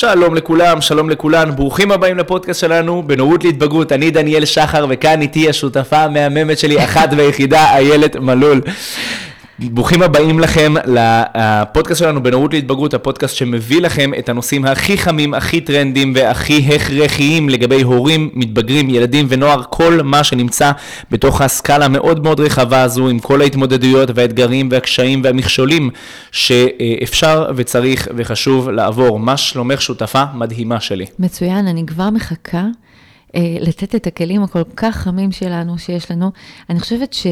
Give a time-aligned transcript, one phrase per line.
[0.00, 5.48] שלום לכולם, שלום לכולן, ברוכים הבאים לפודקאסט שלנו, בנורות להתבגרות, אני דניאל שחר, וכאן איתי
[5.48, 8.60] השותפה המהממת שלי, אחת ויחידה, איילת מלול.
[9.62, 15.60] ברוכים הבאים לכם לפודקאסט שלנו בנורות להתבגרות, הפודקאסט שמביא לכם את הנושאים הכי חמים, הכי
[15.60, 20.72] טרנדים והכי הכרחיים לגבי הורים, מתבגרים, ילדים ונוער, כל מה שנמצא
[21.10, 25.90] בתוך הסקאלה המאוד מאוד רחבה הזו, עם כל ההתמודדויות והאתגרים והקשיים והמכשולים
[26.32, 29.18] שאפשר וצריך וחשוב לעבור.
[29.18, 31.06] מה שלומך שותפה מדהימה שלי?
[31.18, 32.64] מצוין, אני כבר מחכה.
[33.34, 36.30] אה, לתת את הכלים הכל כך חמים שלנו, שיש לנו.
[36.70, 37.26] אני חושבת ש...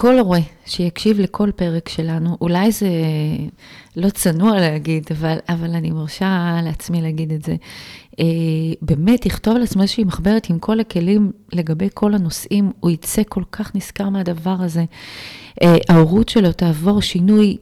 [0.00, 2.88] כל הורה שיקשיב לכל פרק שלנו, אולי זה
[3.96, 7.56] לא צנוע להגיד, אבל, אבל אני מרשה לעצמי להגיד את זה,
[8.20, 8.24] אה,
[8.82, 13.76] באמת יכתוב לעצמו איזושהי מחברת עם כל הכלים לגבי כל הנושאים, הוא יצא כל כך
[13.76, 14.84] נשכר מהדבר הזה.
[15.62, 17.56] אה, ההורות שלו תעבור שינוי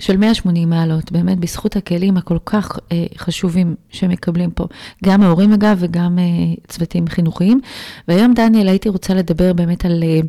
[0.00, 4.66] של 180 מעלות, באמת בזכות הכלים הכל כך אה, חשובים שמקבלים פה,
[5.04, 6.24] גם ההורים אגב וגם אה,
[6.68, 7.60] צוותים חינוכיים.
[8.08, 10.02] והיום דניאל הייתי רוצה לדבר באמת על...
[10.02, 10.20] אה,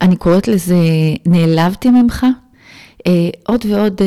[0.00, 0.76] אני קוראת לזה
[1.26, 2.26] נעלבתי ממך.
[3.06, 4.06] אה, עוד ועוד אה,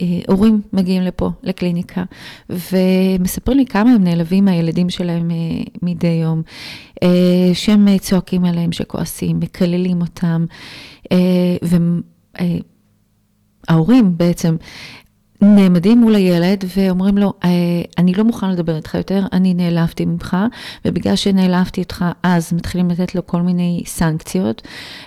[0.00, 2.04] אה, הורים מגיעים לפה, לקליניקה,
[2.50, 5.30] ומספרים לי כמה הם נעלבים מהילדים שלהם
[5.82, 6.42] מדי יום,
[7.54, 10.44] שהם צועקים עליהם, שכועסים, מקללים אותם,
[13.68, 14.56] וההורים בעצם
[15.42, 17.50] נעמדים מול הילד ואומרים לו, אה,
[17.98, 20.36] אני לא מוכן לדבר איתך יותר, אני נעלבתי ממך,
[20.84, 24.62] ובגלל שנעלבתי איתך, אז מתחילים לתת לו כל מיני סנקציות,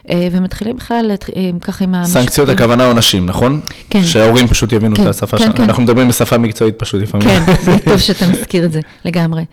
[0.09, 2.21] אה, ומתחילים בכלל אה, ככה עם המשפטים.
[2.21, 3.61] סנקציות הכוונה עונשים, נכון?
[3.89, 4.03] כן.
[4.03, 5.55] שההורים פשוט יבינו כן, את השפה כן, שלנו.
[5.55, 5.63] כן.
[5.63, 7.27] אנחנו מדברים בשפה מקצועית פשוט לפעמים.
[7.27, 9.45] כן, זה טוב שאתה מזכיר את זה, לגמרי.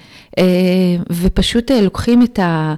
[1.10, 2.74] ופשוט לוקחים את ה...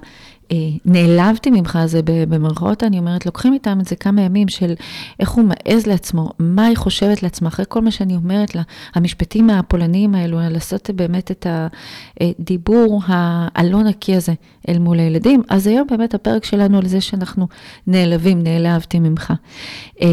[0.51, 4.73] אה, נעלבתי ממך, זה במרכאות, אני אומרת, לוקחים איתם את זה כמה ימים של
[5.19, 8.61] איך הוא מעז לעצמו, מה היא חושבת לעצמה, אחרי כל מה שאני אומרת לה,
[8.95, 11.47] המשפטים הפולניים האלו, לעשות באמת את
[12.21, 14.33] הדיבור הלא נקי הזה
[14.69, 15.41] אל מול הילדים.
[15.49, 17.47] אז היום באמת הפרק שלנו על זה שאנחנו
[17.87, 19.33] נעלבים, נעלבתי ממך.
[20.01, 20.07] אה,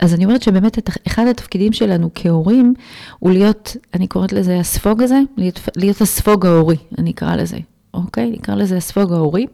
[0.00, 2.74] אז אני אומרת שבאמת אחד התפקידים שלנו כהורים
[3.18, 7.58] הוא להיות, אני קוראת לזה הספוג הזה, להיות, להיות הספוג ההורי, אני אקרא לזה.
[7.94, 8.30] אוקיי?
[8.30, 9.46] נקרא לזה הספוג ההורי.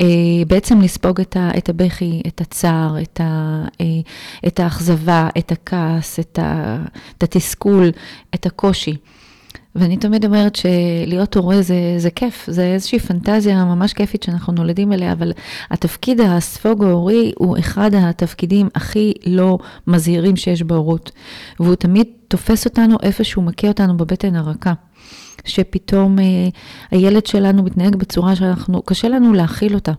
[0.00, 0.06] אה,
[0.46, 3.86] בעצם לספוג את, ה, את הבכי, את הצער, את, ה, אה,
[4.46, 6.78] את האכזבה, את הכעס, את, ה,
[7.18, 7.90] את התסכול,
[8.34, 8.96] את הקושי.
[9.74, 14.92] ואני תמיד אומרת שלהיות הורה זה, זה כיף, זה איזושהי פנטזיה ממש כיפית שאנחנו נולדים
[14.92, 15.32] אליה, אבל
[15.70, 21.10] התפקיד הספוג ההורי הוא אחד התפקידים הכי לא מזהירים שיש בהורות.
[21.60, 24.72] והוא תמיד תופס אותנו איפה שהוא מכה אותנו בבטן הרכה.
[25.48, 26.24] שפתאום אה,
[26.90, 29.92] הילד שלנו מתנהג בצורה שאנחנו, קשה לנו להכיל אותה.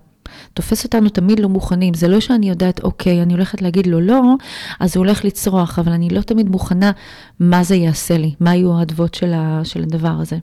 [0.54, 1.94] תופס אותנו תמיד לא מוכנים.
[1.94, 4.22] זה לא שאני יודעת, אוקיי, אני הולכת להגיד לו לא,
[4.80, 6.92] אז הוא הולך לצרוח, אבל אני לא תמיד מוכנה
[7.40, 9.34] מה זה יעשה לי, מה יהיו האדוות של,
[9.64, 10.38] של הדבר הזה.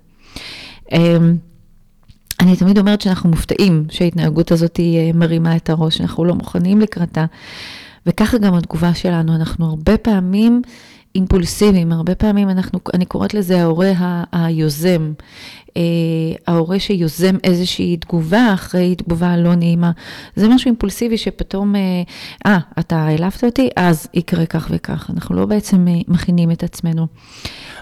[0.93, 1.17] אה,
[2.41, 7.25] אני תמיד אומרת שאנחנו מופתעים שההתנהגות הזאת אה, מרימה את הראש, אנחנו לא מוכנים לקראתה.
[8.07, 10.63] וככה גם התגובה שלנו, אנחנו הרבה פעמים
[11.17, 13.93] אימפולסיביים, הרבה פעמים אנחנו, אני קוראת לזה ההורה
[14.33, 15.13] היוזם,
[16.47, 19.91] ההורה שיוזם איזושהי תגובה אחרי תגובה לא נעימה.
[20.37, 21.81] זה משהו אימפולסיבי שפתאום, אה,
[22.47, 25.11] אה אתה העלבת אותי, אז יקרה כך וכך.
[25.15, 27.07] אנחנו לא בעצם אה, מכינים את עצמנו.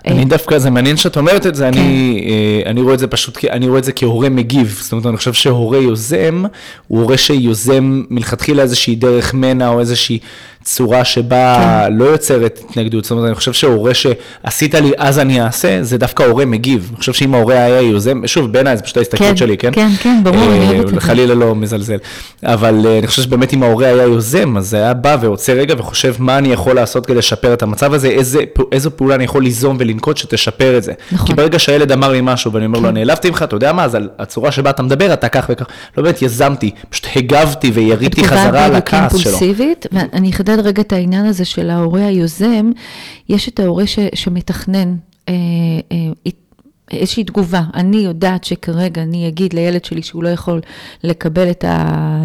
[0.07, 1.79] אני דווקא, זה מעניין שאת אומרת את זה, כן.
[1.79, 2.25] אני,
[2.67, 4.79] אני רואה את זה פשוט, אני רואה את זה כהורה מגיב.
[4.83, 6.45] זאת אומרת, אני חושב שהורה יוזם,
[6.89, 10.19] הוא הורה שיוזם מלכתחילה איזושהי דרך מנע או איזושהי
[10.65, 11.57] צורה שבה
[11.87, 11.93] כן.
[11.93, 13.05] לא יוצרת התנגדות.
[13.05, 16.89] זאת אומרת, אני חושב שהורה שעשית לי, אז אני אעשה, זה דווקא הורה מגיב.
[16.91, 19.73] אני חושב שאם ההורה היה יוזם, שוב, בעיניי, זה פשוט ההסתכלות כן, שלי, כן?
[19.73, 21.01] כן, כן, ברור, אני אה, אוהבת את זה.
[21.01, 21.97] חלילה לא מזלזל.
[22.43, 26.15] אבל אה, אני חושב שבאמת אם ההורה היה יוזם, אז היה בא ועוצר רגע וחושב
[26.19, 28.41] מה אני יכול לעשות כדי לשפר את המצב הזה, איזה,
[28.73, 30.93] איזו פעולה אני יכול ליזום ולנקוט שתשפר את זה.
[31.13, 31.27] נכון.
[31.27, 32.95] כי ברגע שהילד אמר לי משהו ואני אומר לו, כן.
[32.95, 35.67] נעלבתי ממך, אתה יודע מה, אז הצורה שבה אתה מדבר, אתה כך וכך.
[35.97, 39.39] לא באמת יזמתי, פשוט הגבתי ויריתי חזרה על הכעס שלו.
[39.93, 42.71] ואני אחדד רגע את העניין הזה של ההורה היוזם,
[43.29, 44.95] יש את ההורה ש, שמתכנן.
[45.29, 45.35] אה,
[45.93, 45.97] אה,
[46.91, 50.61] איזושהי תגובה, אני יודעת שכרגע אני אגיד לילד שלי שהוא לא יכול
[51.05, 52.19] לקבל את, ה,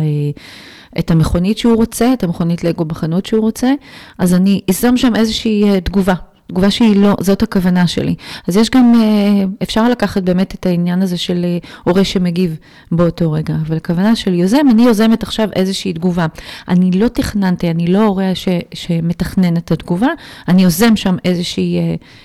[1.00, 3.72] את המכונית שהוא רוצה, את המכונית לגו בחנות שהוא רוצה,
[4.18, 6.14] אז אני אזום שם איזושהי אה, תגובה.
[6.50, 8.16] תגובה שהיא לא, זאת הכוונה שלי.
[8.48, 12.58] אז יש גם, אה, אפשר לקחת באמת את העניין הזה של אה, הורה שמגיב
[12.92, 16.26] באותו רגע, אבל הכוונה של יוזם, אני יוזמת עכשיו איזושהי תגובה.
[16.68, 20.08] אני לא תכננתי, אני לא הורה ש, שמתכנן את התגובה,
[20.48, 21.78] אני יוזם שם איזושהי,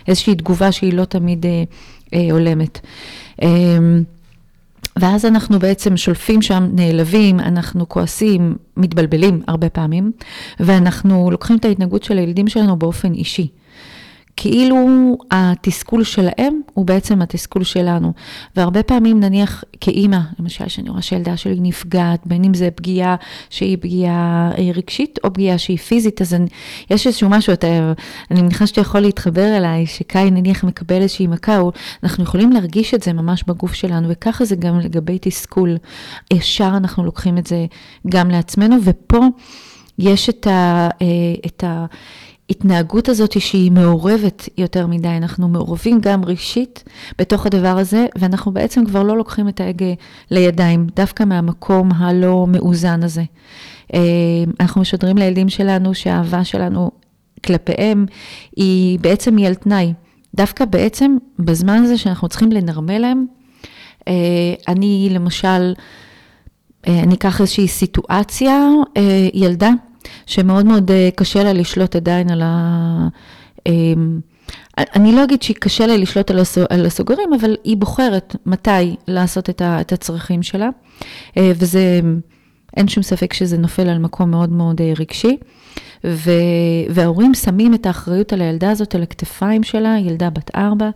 [0.09, 1.63] איזושהי תגובה שהיא לא תמיד אה,
[2.31, 2.81] הולמת.
[3.43, 3.49] אה,
[4.97, 10.13] ואז אנחנו בעצם שולפים שם, נעלבים, אנחנו כועסים, מתבלבלים הרבה פעמים,
[10.61, 13.49] ואנחנו לוקחים את ההתנהגות של הילדים שלנו באופן אישי.
[14.37, 14.77] כאילו
[15.31, 18.13] התסכול שלהם הוא בעצם התסכול שלנו.
[18.57, 23.17] והרבה פעמים נניח כאימא, למשל, שאני רואה שילדה שלי נפגעת, בין אם זה פגיעה
[23.51, 26.47] שהיא פגיעה אה, רגשית או פגיעה שהיא פיזית, אז אני,
[26.91, 27.93] יש איזשהו משהו, אתה,
[28.31, 31.73] אני מניחה שאתה יכול להתחבר אליי, שקאי נניח מקבל איזושהי מכה, או,
[32.03, 35.77] אנחנו יכולים להרגיש את זה ממש בגוף שלנו, וככה זה גם לגבי תסכול.
[36.33, 37.67] ישר אנחנו לוקחים את זה
[38.09, 39.21] גם לעצמנו, ופה
[39.99, 40.89] יש את ה...
[41.03, 41.07] אה,
[41.47, 41.87] את ה
[42.49, 46.85] ההתנהגות הזאת שהיא מעורבת יותר מדי, אנחנו מעורבים גם רגשית
[47.19, 49.93] בתוך הדבר הזה, ואנחנו בעצם כבר לא לוקחים את ההגה
[50.31, 53.23] לידיים, דווקא מהמקום הלא מאוזן הזה.
[53.95, 54.01] אה,
[54.61, 56.91] אנחנו משדרים לילדים שלנו שהאהבה שלנו
[57.45, 58.07] כלפיהם
[58.57, 59.93] היא בעצם היא על תנאי.
[60.35, 63.27] דווקא בעצם בזמן הזה שאנחנו צריכים לנרמל להם,
[64.09, 64.13] אה,
[64.69, 65.75] אני למשל,
[66.87, 68.69] אה, אני אקח איזושהי סיטואציה,
[69.35, 69.71] ילדה
[70.27, 73.09] שמאוד מאוד אה, קשה לה לשלוט עדיין על ה...
[73.67, 74.21] אמ,
[74.79, 76.31] אני לא אגיד שקשה לה לשלוט
[76.71, 80.69] על הסוגרים, אבל היא בוחרת מתי לעשות את הצרכים שלה,
[81.37, 82.01] אה, וזה,
[82.77, 85.37] אין שום ספק שזה נופל על מקום מאוד מאוד אה, רגשי.
[86.07, 86.31] ו,
[86.91, 90.91] וההורים שמים את האחריות על הילדה הזאת על הכתפיים שלה, ילדה בת ארבע,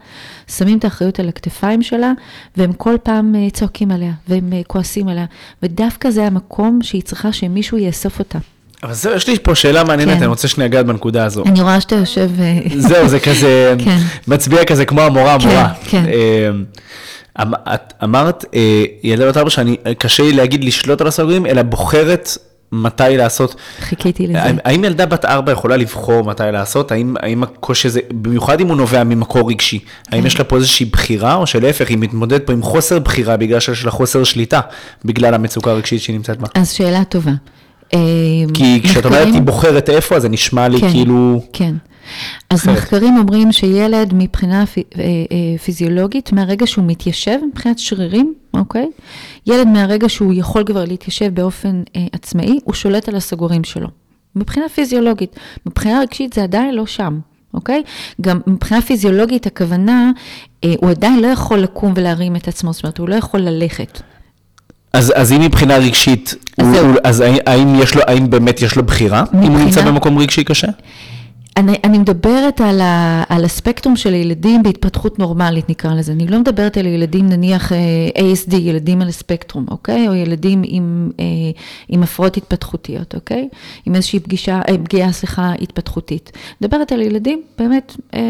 [0.49, 2.12] שמים את האחריות על הכתפיים שלה,
[2.56, 5.26] והם כל פעם צועקים עליה, והם כועסים עליה,
[5.62, 8.38] ודווקא זה המקום שהיא צריכה שמישהו יאסוף אותה.
[8.82, 10.19] אבל זהו, יש לי פה שאלה מעניינת, כן.
[10.19, 11.44] אני רוצה שנייה לגעת בנקודה הזו.
[11.46, 12.30] אני רואה שאתה יושב...
[12.40, 13.98] אה, זהו, זה כזה, כן.
[14.28, 15.69] מצביע כזה כמו המורה, המורה.
[15.84, 16.54] כן, כן.
[17.75, 22.28] את אמרת, אה, ילדה בת ארבע, שאני, קשה לי להגיד לשלוט על הסוגרים, אלא בוחרת
[22.72, 23.54] מתי לעשות.
[23.80, 24.38] חיכיתי לזה.
[24.64, 26.92] האם ילדה בת ארבע יכולה לבחור מתי לעשות?
[26.92, 30.16] האם, האם הקושי הזה, במיוחד אם הוא נובע ממקור רגשי, כן.
[30.16, 33.60] האם יש לה פה איזושהי בחירה, או שלהפך, היא מתמודדת פה עם חוסר בחירה בגלל
[33.60, 34.60] שיש לה חוסר שליטה,
[35.04, 36.46] בגלל המצוקה הרגשית שהיא נמצאת בה?
[36.54, 37.32] אז שאלה טובה.
[37.94, 37.99] אה,
[38.55, 41.43] כי כשאת אומרת היא בוחרת איפה, זה נשמע לי כן, כאילו...
[41.52, 41.75] כן.
[42.50, 42.76] אז אחרת.
[42.76, 48.90] מחקרים אומרים שילד מבחינה אה, אה, פיזיולוגית, מהרגע שהוא מתיישב, מבחינת שרירים, אוקיי?
[49.46, 53.88] ילד מהרגע שהוא יכול כבר להתיישב באופן אה, עצמאי, הוא שולט על הסגורים שלו.
[54.37, 55.37] מבחינה פיזיולוגית.
[55.67, 57.19] מבחינה רגשית זה עדיין לא שם,
[57.55, 57.82] אוקיי?
[58.20, 60.11] גם מבחינה פיזיולוגית הכוונה,
[60.64, 64.00] אה, הוא עדיין לא יכול לקום ולהרים את עצמו, זאת אומרת, הוא לא יכול ללכת.
[64.93, 68.76] אז, אז אם מבחינה רגשית, אז, הוא, הוא, אז האם, יש לו, האם באמת יש
[68.76, 70.69] לו בחירה, מבחינה, אם הוא נמצא במקום רגשי קשה?
[71.58, 76.12] אני, אני מדברת על, ה, על הספקטרום של ילדים בהתפתחות נורמלית, נקרא לזה.
[76.12, 77.79] אני לא מדברת על ילדים, נניח אה,
[78.17, 80.08] ASD, ילדים על הספקטרום, אוקיי?
[80.08, 81.25] או ילדים עם, אה,
[81.88, 83.49] עם הפרעות התפתחותיות, אוקיי?
[83.87, 86.32] עם איזושהי פגישה, אה, פגיעה, סליחה, התפתחותית.
[86.61, 87.96] מדברת על ילדים באמת...
[88.14, 88.20] אה,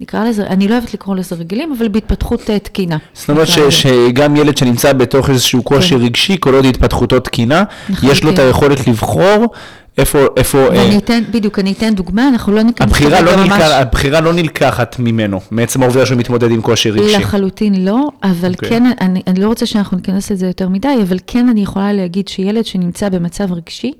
[0.00, 2.96] נקרא לזה, אני לא אוהבת לקרוא לזה רגילים, אבל בהתפתחות אה, תקינה.
[3.14, 6.00] זאת אומרת שגם ילד שנמצא בתוך איזשהו קושי כן.
[6.00, 7.64] רגשי, כל עוד התפתחותו תקינה,
[8.02, 9.46] יש לו את היכולת לבחור
[9.98, 10.58] איפה, איפה...
[10.58, 12.88] ואני אה, אתן, בדיוק, אני אתן דוגמה, אנחנו לא ניכנס...
[12.88, 13.62] הבחירה לא, ממש...
[13.62, 17.16] הבחירה לא נלקחת ממנו, מעצם העובדה שהוא מתמודד עם קושי רגשי.
[17.16, 18.54] לחלוטין לא, אבל okay.
[18.54, 18.68] אוקיי.
[18.68, 22.28] כן, אני, אני לא רוצה שאנחנו ניכנס לזה יותר מדי, אבל כן אני יכולה להגיד
[22.28, 23.92] שילד שנמצא במצב רגשי,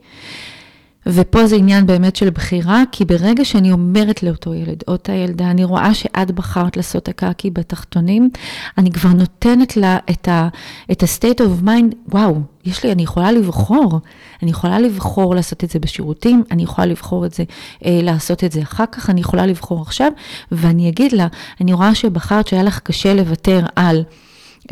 [1.07, 5.51] ופה זה עניין באמת של בחירה, כי ברגע שאני אומרת לאותו ילד, או אותה ילדה,
[5.51, 8.31] אני רואה שאת בחרת לעשות הקקי בתחתונים,
[8.79, 14.01] אני כבר נותנת לה את ה-state of mind, וואו, יש לי, אני יכולה לבחור,
[14.43, 17.45] אני יכולה לבחור לעשות את זה בשירותים, אני יכולה לבחור את זה,
[17.85, 20.13] אה, לעשות את זה אחר כך, אני יכולה לבחור עכשיו,
[20.53, 21.27] ואני אגיד לה,
[21.61, 24.05] אני רואה שבחרת שהיה לך קשה לוותר על...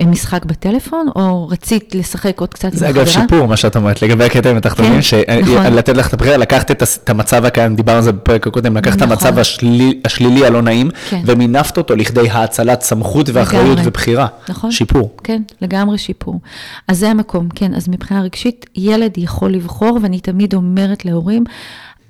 [0.07, 2.93] משחק בטלפון, או רצית לשחק עוד קצת עם החברה?
[2.93, 5.97] זה אגב שיפור, מה שאת אומרת, לגבי הקטע עם התחתונים, כן, שלתת נכון.
[5.97, 9.13] לך את הבחירה, לקחת את המצב הקיים, דיברנו על זה בפרק הקודם, לקחת את נכון.
[9.13, 9.39] המצב
[10.05, 11.23] השלילי הלא נעים, כן.
[11.27, 14.27] ומינפת אותו לכדי האצלת סמכות ואחריות ובחירה.
[14.49, 14.71] נכון.
[14.71, 15.17] שיפור.
[15.25, 16.41] כן, לגמרי שיפור.
[16.89, 21.45] אז זה המקום, כן, אז מבחינה רגשית, ילד יכול לבחור, ואני תמיד אומרת להורים,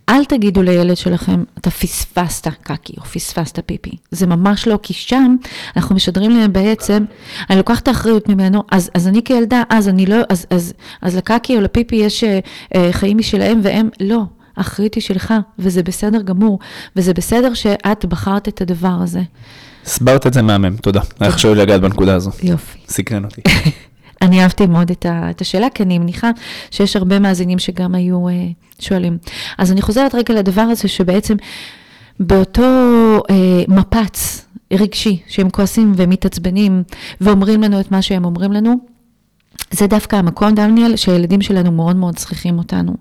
[0.09, 3.91] אל תגידו לילד שלכם, אתה פספסת קקי או פספסת פיפי.
[4.11, 5.37] זה ממש לא, כי שם
[5.77, 7.05] אנחנו משדרים להם בעצם,
[7.51, 11.17] אני לוקחת את האחריות ממנו, אז, אז אני כילדה, אז אני לא, אז, אז, אז
[11.17, 12.39] לקקי או לפיפי יש אה,
[12.75, 14.23] אה, חיים משלהם והם, לא.
[14.57, 16.59] האחריות היא שלך, וזה בסדר גמור,
[16.97, 19.23] וזה בסדר שאת בחרת את הדבר הזה.
[19.87, 21.01] הסברת את זה מהמם, תודה.
[21.21, 22.31] היה חשוב לגעת בנקודה הזו.
[22.43, 22.79] יופי.
[22.89, 23.43] סקרן אותי.
[24.25, 26.31] אני אהבתי מאוד את, ה, את השאלה, כי אני מניחה
[26.71, 28.33] שיש הרבה מאזינים שגם היו uh,
[28.79, 29.19] שואלים.
[29.59, 31.35] אז אני חוזרת רגע לדבר הזה, שבעצם
[32.21, 32.63] באותו
[33.19, 36.83] uh, מפץ רגשי, שהם כועסים ומתעצבנים
[37.21, 38.75] ואומרים לנו את מה שהם אומרים לנו,
[39.71, 42.95] זה דווקא המקום, דניאל, שהילדים שלנו מאוד מאוד צריכים אותנו.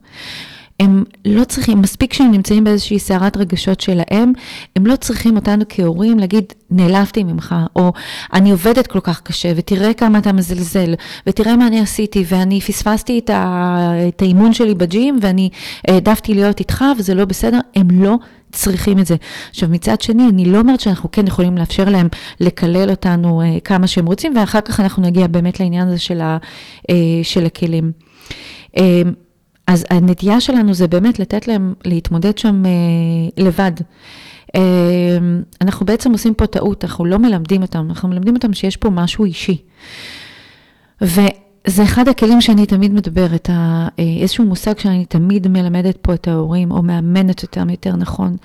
[0.83, 4.33] הם לא צריכים, מספיק שהם נמצאים באיזושהי סערת רגשות שלהם,
[4.75, 7.93] הם לא צריכים אותנו כהורים להגיד, נעלבתי ממך, או
[8.33, 10.93] אני עובדת כל כך קשה, ותראה כמה אתה מזלזל,
[11.27, 15.49] ותראה מה אני עשיתי, ואני פספסתי את, ה, את האימון שלי בג'ים, ואני
[15.87, 18.15] העדפתי להיות איתך, וזה לא בסדר, הם לא
[18.51, 19.15] צריכים את זה.
[19.49, 22.07] עכשיו, מצד שני, אני לא אומרת שאנחנו כן יכולים לאפשר להם
[22.39, 26.37] לקלל אותנו uh, כמה שהם רוצים, ואחר כך אנחנו נגיע באמת לעניין הזה של, ה,
[26.81, 27.91] uh, של הכלים.
[28.75, 28.79] Uh,
[29.67, 33.71] אז הנטייה שלנו זה באמת לתת להם להתמודד שם uh, לבד.
[34.47, 34.59] Uh,
[35.61, 39.25] אנחנו בעצם עושים פה טעות, אנחנו לא מלמדים אותם, אנחנו מלמדים אותם שיש פה משהו
[39.25, 39.57] אישי.
[41.03, 41.21] ו...
[41.67, 43.49] זה אחד הכלים שאני תמיד מדברת,
[44.21, 48.37] איזשהו מושג שאני תמיד מלמדת פה את ההורים, או מאמנת אותם יותר נכון.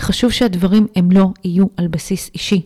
[0.00, 2.60] חשוב שהדברים הם לא יהיו על בסיס אישי.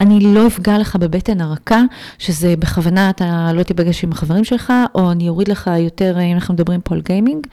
[0.00, 1.82] אני לא אפגע לך בבטן הרכה,
[2.18, 6.54] שזה בכוונה אתה לא תיפגש עם החברים שלך, או אני אוריד לך יותר, אם אנחנו
[6.54, 7.46] מדברים פה על גיימינג.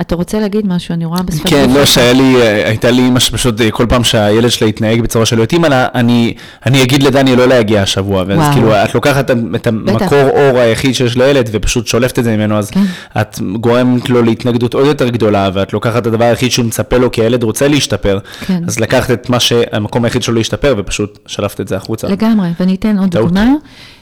[0.00, 3.60] אתה רוצה להגיד משהו, אני רואה בשפת כן, לא, שהיה לי, הייתה לי אימא שפשוט
[3.70, 6.34] כל פעם שהילד שלה התנהג בצורה שלא התאימה לה, אני,
[6.66, 8.52] אני אגיד לדני לא להגיע השבוע, ואז וואו.
[8.52, 12.70] כאילו, את לוקחת את המקור אור היחיד שיש לילד, ופשוט שולפת את זה ממנו, אז
[12.70, 12.80] כן.
[13.20, 17.10] את גורמת לו להתנגדות עוד יותר גדולה, ואת לוקחת את הדבר היחיד שהוא מצפה לו,
[17.10, 18.62] כי הילד רוצה להשתפר, כן.
[18.66, 22.08] אז לקחת את מה שהמקום היחיד שלו להשתפר, ופשוט שלפת את זה החוצה.
[22.08, 23.54] לגמרי, ואני אתן עוד דוגמה,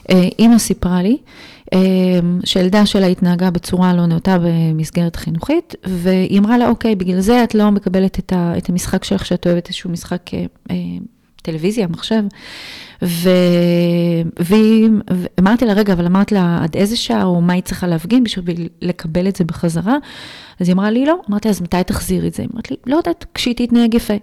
[0.09, 1.17] אה, אימא סיפרה לי,
[1.73, 7.43] אמ, שילדה שלה התנהגה בצורה לא נאותה במסגרת חינוכית, והיא אמרה לה, אוקיי, בגלל זה
[7.43, 10.75] את לא מקבלת את, ה, את המשחק שלך, שאת אוהבת איזשהו משחק אה, אה
[11.41, 12.23] טלוויזיה, מחשב.
[13.01, 13.29] ו...
[14.39, 18.69] ואמרתי לה, רגע, אבל אמרת לה עד איזה שעה, או מה היא צריכה להפגין בשביל
[18.81, 19.95] לקבל את זה בחזרה?
[20.59, 21.15] אז היא אמרה לי, לא.
[21.29, 22.43] אמרתי, אז מתי תחזירי את זה?
[22.43, 24.13] היא אמרת לי, לא יודעת, כשהיא תתנהג יפה.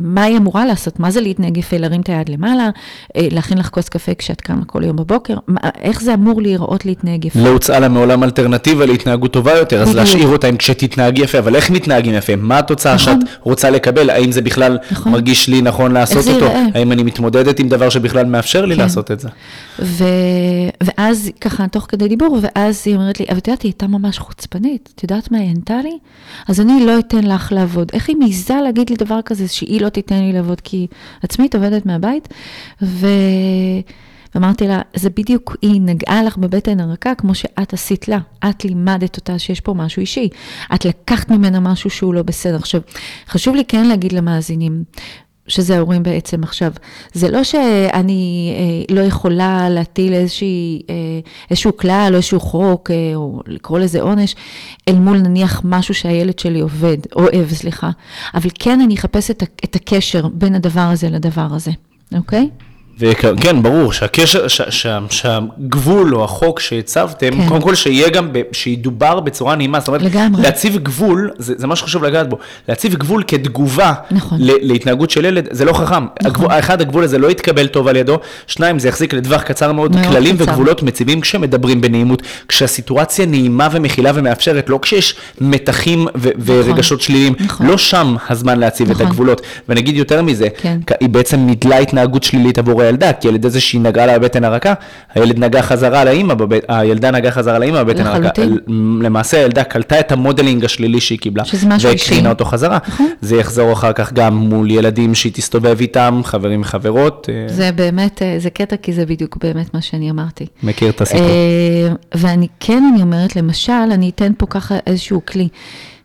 [0.00, 1.00] מה היא אמורה לעשות?
[1.00, 1.76] מה זה להתנהג יפה?
[1.76, 2.70] להרים את היד למעלה,
[3.16, 5.34] אה, להכין לך כוס קפה כשאת קמה כל יום בבוקר?
[5.48, 7.38] מה, איך זה אמור להיראות להתנהג יפה?
[7.38, 11.56] לא הוצאה לה מעולם אלטרנטיבה להתנהגות טובה יותר, אז להשאיר אותה עם כשתתנהג יפה, אבל
[11.56, 12.36] איך מתנהגים יפה?
[12.36, 13.20] מה התוצאה נכון.
[13.20, 14.10] שאת רוצה לקבל?
[14.10, 15.12] האם זה בכלל נכון.
[15.12, 16.44] מרגיש לי נכון לעשות אותו?
[16.44, 16.64] יראה?
[16.74, 18.80] האם אני מתמודדת עם דבר שבכלל מאפשר לי כן.
[18.80, 19.28] לעשות את זה?
[19.78, 20.04] ו...
[20.82, 24.18] ואז ככה, תוך כדי דיבור, ואז היא אומרת לי, אבל את יודעת, היא הייתה ממש
[24.18, 25.98] חוצפנית, את יודעת מה היא ענתה לי?
[26.48, 27.90] אז אני לא אתן לך לעבוד.
[27.92, 30.86] איך היא מעיזה להגיד לי דבר כזה, שהיא לא תיתן לי לעבוד, כי
[31.22, 32.28] עצמית עובדת מהבית,
[32.82, 33.06] ו...
[34.34, 38.18] ואמרתי לה, זה בדיוק, היא נגעה לך בבטן הרכה כמו שאת עשית לה.
[38.50, 40.28] את לימדת אותה שיש פה משהו אישי.
[40.74, 42.56] את לקחת ממנה משהו שהוא לא בסדר.
[42.56, 42.80] עכשיו,
[43.28, 44.84] חשוב לי כן להגיד למאזינים,
[45.52, 46.72] שזה ההורים בעצם עכשיו.
[47.12, 50.94] זה לא שאני אה, לא יכולה להטיל איזושהי, אה,
[51.50, 54.34] איזשהו כלל או איזשהו חוק, אה, או לקרוא לזה עונש,
[54.88, 57.90] אל מול נניח משהו שהילד שלי עובד, אוהב, סליחה,
[58.34, 61.70] אבל כן אני אחפש את, הקשר בין הדבר הזה לדבר הזה,
[62.14, 62.48] אוקיי?
[63.02, 67.48] וכן, ברור שהקשר, ש, ש, שהגבול או החוק שהצבתם, כן.
[67.48, 70.42] קודם כל שיהיה גם, ב, שידובר בצורה נעימה, זאת אומרת, לגמרי.
[70.42, 74.38] להציב גבול, זה, זה מה שחשוב לגעת בו, להציב גבול כתגובה נכון.
[74.40, 75.94] ל, להתנהגות של ילד, זה לא חכם.
[75.94, 76.06] נכון.
[76.26, 79.96] הגבול, אחד, הגבול הזה לא יתקבל טוב על ידו, שניים, זה יחזיק לטווח קצר מאוד,
[79.96, 80.44] מאוד כללים קצר.
[80.44, 86.40] וגבולות מציבים כשמדברים בנעימות, כשהסיטואציה נעימה ומכילה ומאפשרת, לא כשיש מתחים ו, נכון.
[86.44, 87.66] ורגשות שליליים, נכון.
[87.66, 89.06] לא שם הזמן להציב נכון.
[89.06, 89.40] את הגבולות.
[89.68, 90.78] ואני אגיד יותר מזה, כן.
[91.00, 94.74] היא בעצם נידלה התנהגות שלילית עבור הילדה, כי ידי זה שהיא נגעה לה בבטן הרכה,
[95.14, 96.64] הילד נגע חזרה לאימא, בבט...
[96.68, 98.42] הילדה נגעה חזרה לאימא בבטן הרכה.
[99.02, 101.42] למעשה הילדה קלטה את המודלינג השלילי שהיא קיבלה,
[101.80, 102.78] והקרינה אותו חזרה.
[102.88, 103.08] נכון.
[103.20, 107.28] זה יחזור אחר כך גם מול ילדים שהיא תסתובב איתם, חברים וחברות.
[107.32, 107.54] אה.
[107.54, 110.46] זה באמת, אה, זה קטע, כי זה בדיוק באמת מה שאני אמרתי.
[110.62, 111.26] מכיר את הסיפור.
[111.26, 115.48] אה, ואני כן, אני אומרת, למשל, אני אתן פה ככה איזשהו כלי.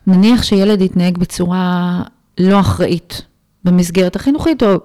[0.07, 2.01] נניח שילד יתנהג בצורה
[2.37, 3.21] לא אחראית
[3.63, 4.79] במסגרת החינוכית, או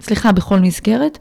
[0.00, 1.18] סליחה, בכל מסגרת,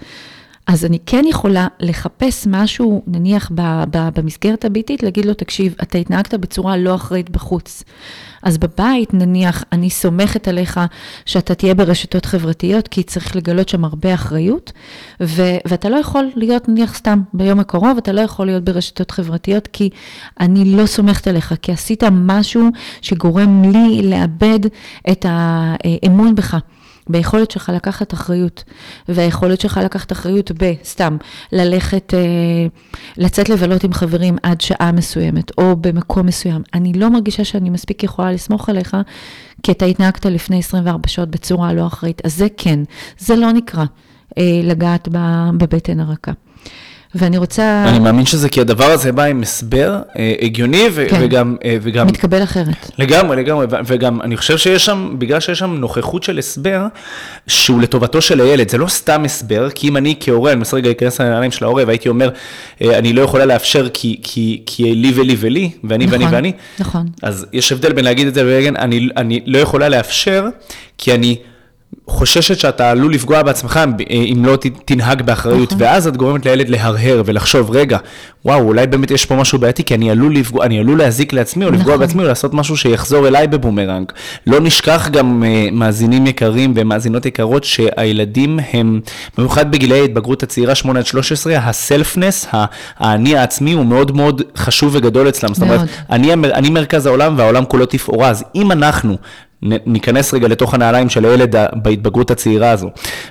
[0.67, 5.97] אז אני כן יכולה לחפש משהו, נניח ב, ב, במסגרת הביתית, להגיד לו, תקשיב, אתה
[5.97, 7.83] התנהגת בצורה לא אחראית בחוץ.
[8.43, 10.79] אז בבית, נניח, אני סומכת עליך
[11.25, 14.71] שאתה תהיה ברשתות חברתיות, כי צריך לגלות שם הרבה אחריות,
[15.21, 19.67] ו- ואתה לא יכול להיות, נניח, סתם ביום הקרוב, אתה לא יכול להיות ברשתות חברתיות,
[19.67, 19.89] כי
[20.39, 22.69] אני לא סומכת עליך, כי עשית משהו
[23.01, 24.59] שגורם לי לאבד
[25.11, 26.57] את האמון בך.
[27.09, 28.63] ביכולת שלך לקחת אחריות,
[29.07, 31.17] והיכולת שלך לקחת אחריות בסתם,
[31.51, 32.19] ללכת, אה,
[33.17, 36.61] לצאת לבלות עם חברים עד שעה מסוימת, או במקום מסוים.
[36.73, 38.97] אני לא מרגישה שאני מספיק יכולה לסמוך עליך,
[39.63, 42.21] כי אתה התנהגת לפני 24 שעות בצורה לא אחראית.
[42.25, 42.79] אז זה כן,
[43.19, 43.85] זה לא נקרא
[44.37, 45.07] אה, לגעת
[45.57, 46.31] בבטן הרכה.
[47.15, 47.85] ואני רוצה...
[47.87, 51.19] אני מאמין שזה כי הדבר הזה בא עם הסבר אה, הגיוני ו- כן.
[51.21, 52.91] וגם, אה, וגם מתקבל אחרת.
[52.99, 56.85] לגמרי, לגמרי, ו- וגם אני חושב שיש שם, בגלל שיש שם נוכחות של הסבר,
[57.47, 60.87] שהוא לטובתו של הילד, זה לא סתם הסבר, כי אם אני כהורה, אני מנסה רגע
[60.87, 62.29] להיכנס לנעליים של ההורה, והייתי אומר,
[62.81, 66.51] אה, אני לא יכולה לאפשר כי, כי, כי לי ולי ולי, ואני ואני נכון, ואני,
[66.79, 67.07] נכון.
[67.21, 70.47] אז יש הבדל בין להגיד את זה ולהגיד, אני, אני לא יכולה לאפשר,
[70.97, 71.37] כי אני
[72.07, 75.77] חוששת שאתה עלול לפגוע בעצמך אם לא תנהג באחריות, נכון.
[75.81, 77.97] ואז את גורמת לילד להרהר ולחשוב, רגע,
[78.45, 81.65] וואו, אולי באמת יש פה משהו בעייתי, כי אני עלול לפגוע, אני עלול להזיק לעצמי
[81.65, 81.99] או לפגוע נכון.
[81.99, 84.11] בעצמי או לעשות משהו שיחזור אליי בבומרנג.
[84.47, 88.99] לא נשכח גם אה, מאזינים יקרים ומאזינות יקרות שהילדים הם,
[89.37, 92.47] במיוחד בגילי ההתבגרות הצעירה 8 עד 13, הסלפנס,
[92.97, 95.53] האני העצמי הוא מאוד מאוד חשוב וגדול אצלם.
[95.53, 95.89] זאת אומרת, מאוד.
[96.09, 99.17] אני, אני מרכז העולם והעולם כולו תפאורה, אז אם אנחנו
[99.85, 102.89] ניכנס רגע לתוך הנעליים של הילד בהתבגרות הצעירה הזו,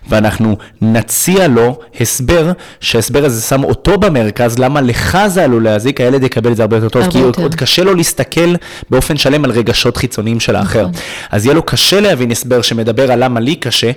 [0.09, 6.23] ואנחנו נציע לו הסבר, שההסבר הזה שם אותו במרכז, למה לך זה עלול להזיק, הילד
[6.23, 7.43] יקבל את זה הרבה יותר טוב, הרבה כי יותר.
[7.43, 8.55] עוד קשה לו להסתכל
[8.91, 10.81] באופן שלם על רגשות חיצוניים של האחר.
[10.81, 10.93] נכון.
[11.31, 13.91] אז יהיה לו קשה להבין הסבר שמדבר על למה לי קשה,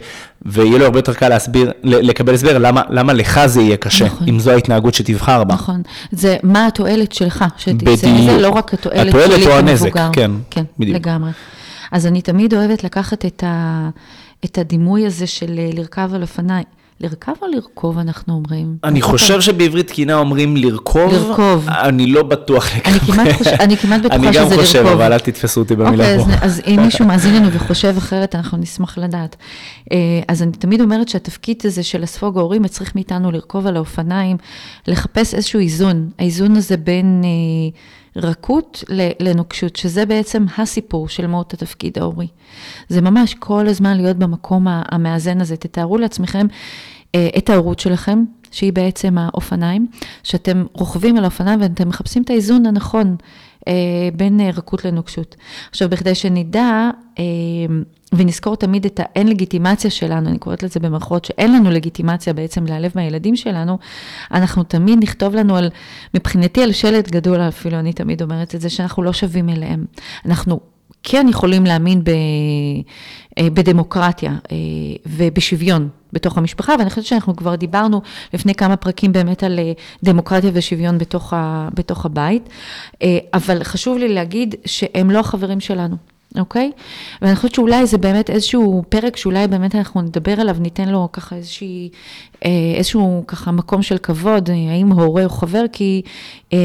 [0.46, 4.28] ויהיה לו הרבה יותר קל להסביר, לקבל הסבר למה, למה לך זה יהיה קשה, נכון.
[4.30, 5.54] אם זו ההתנהגות שתבחר בה.
[5.54, 5.82] נכון.
[6.12, 8.08] זה מה התועלת שלך, שתצא.
[8.08, 10.10] מזה, לא רק התועלת, התועלת שלי או הנזק, כמבוגר.
[10.14, 10.96] כן, כן, בדיוק.
[10.96, 11.32] לגמרי.
[11.96, 13.90] אז אני תמיד אוהבת לקחת את, ה,
[14.46, 16.66] את הדימוי הזה של אה, לרכב על אופניים.
[17.00, 18.78] לרכב או לרכוב, אנחנו אומרים?
[18.84, 21.14] אני חושב שבעברית תקינה אומרים לרכוב.
[21.14, 21.70] לרכוב.
[21.70, 23.00] אני לא בטוח אני
[23.34, 23.48] חוש...
[23.48, 24.52] אני כמעט בטוחה שזה אני לרכוב.
[24.52, 26.46] גם חושב, אבל אל תתפסו אותי במילה אוקיי, פה.
[26.46, 29.36] אז, אז אם מישהו מאזין לנו וחושב אחרת, אנחנו נשמח לדעת.
[29.92, 29.98] אה,
[30.28, 34.38] אז אני תמיד אומרת שהתפקיד הזה של לספוג ההורים מצריך מאיתנו לרכוב על האופניים,
[34.88, 36.10] לחפש איזשהו איזון.
[36.20, 37.80] האיזון הזה בין אה,
[38.16, 38.84] רכות
[39.20, 42.28] לנוקשות, שזה בעצם הסיפור של מהות התפקיד ההורי.
[42.90, 45.58] זה ממש כל הזמן להיות במקום המאזן הזה.
[45.58, 46.48] תתארו לעצמכם
[47.16, 49.88] אה, את ההורות שלכם, שהיא בעצם האופניים,
[50.24, 53.16] שאתם רוכבים על האופניים ואתם מחפשים את האיזון הנכון
[53.68, 53.74] אה,
[54.16, 55.36] בין אה, רכות לנוקשות.
[55.70, 56.90] עכשיו, בכדי שנדע
[58.18, 62.92] ונזכור תמיד את האין לגיטימציה שלנו, אני קוראת לזה במרכאות, שאין לנו לגיטימציה בעצם להיעלב
[62.96, 63.78] מהילדים שלנו,
[64.32, 65.70] אנחנו תמיד נכתוב לנו על,
[66.14, 69.86] מבחינתי על שלט גדול אפילו, אני תמיד אומרת את זה, שאנחנו לא שווים אליהם.
[70.26, 70.60] אנחנו
[71.04, 72.10] כן יכולים להאמין ב,
[73.38, 74.58] אה, בדמוקרטיה אה,
[75.06, 78.02] ובשוויון בתוך המשפחה, ואני חושבת שאנחנו כבר דיברנו
[78.34, 79.72] לפני כמה פרקים באמת על אה,
[80.04, 82.50] דמוקרטיה ושוויון בתוך, ה, בתוך הבית,
[83.34, 86.15] אבל חשוב לי להגיד שהם לא החברים שלנו.
[86.40, 86.72] אוקיי?
[87.22, 91.36] ואני חושבת שאולי זה באמת איזשהו פרק שאולי באמת אנחנו נדבר עליו, ניתן לו ככה
[91.36, 91.90] איזושהי,
[92.46, 96.02] אה, איזשהו ככה מקום של כבוד, אה, האם הורה או חבר, כי,
[96.54, 96.58] אה,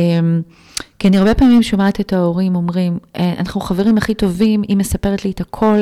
[0.98, 5.24] כי אני הרבה פעמים שומעת את ההורים אומרים, אה, אנחנו חברים הכי טובים, היא מספרת
[5.24, 5.78] לי את הכל,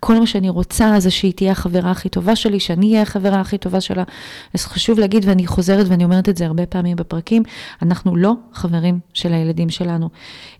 [0.00, 3.58] כל מה שאני רוצה זה שהיא תהיה החברה הכי טובה שלי, שאני אהיה החברה הכי
[3.58, 4.02] טובה שלה.
[4.54, 7.42] אז חשוב להגיד, ואני חוזרת ואני אומרת את זה הרבה פעמים בפרקים,
[7.82, 10.08] אנחנו לא חברים של הילדים שלנו.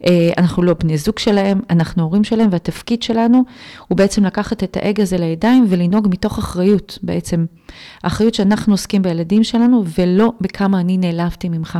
[0.06, 3.44] אה, אנחנו לא בני זוג שלהם, אנחנו הורים שלהם, והתפקיד שלנו
[3.88, 7.44] הוא בעצם לקחת את האג הזה לידיים ולנהוג מתוך אחריות בעצם.
[8.02, 11.78] האחריות שאנחנו עוסקים בילדים שלנו, ולא בכמה אני נעלבתי ממך.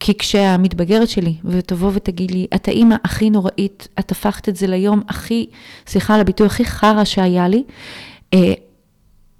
[0.00, 5.02] כי כשהמתבגרת שלי, ותבוא ותגיד לי, את האימא הכי נוראית, את הפכת את זה ליום
[5.08, 5.46] הכי,
[5.86, 7.64] סליחה על הביטוי, הכי חרא שהיה לי,
[8.34, 8.52] אה,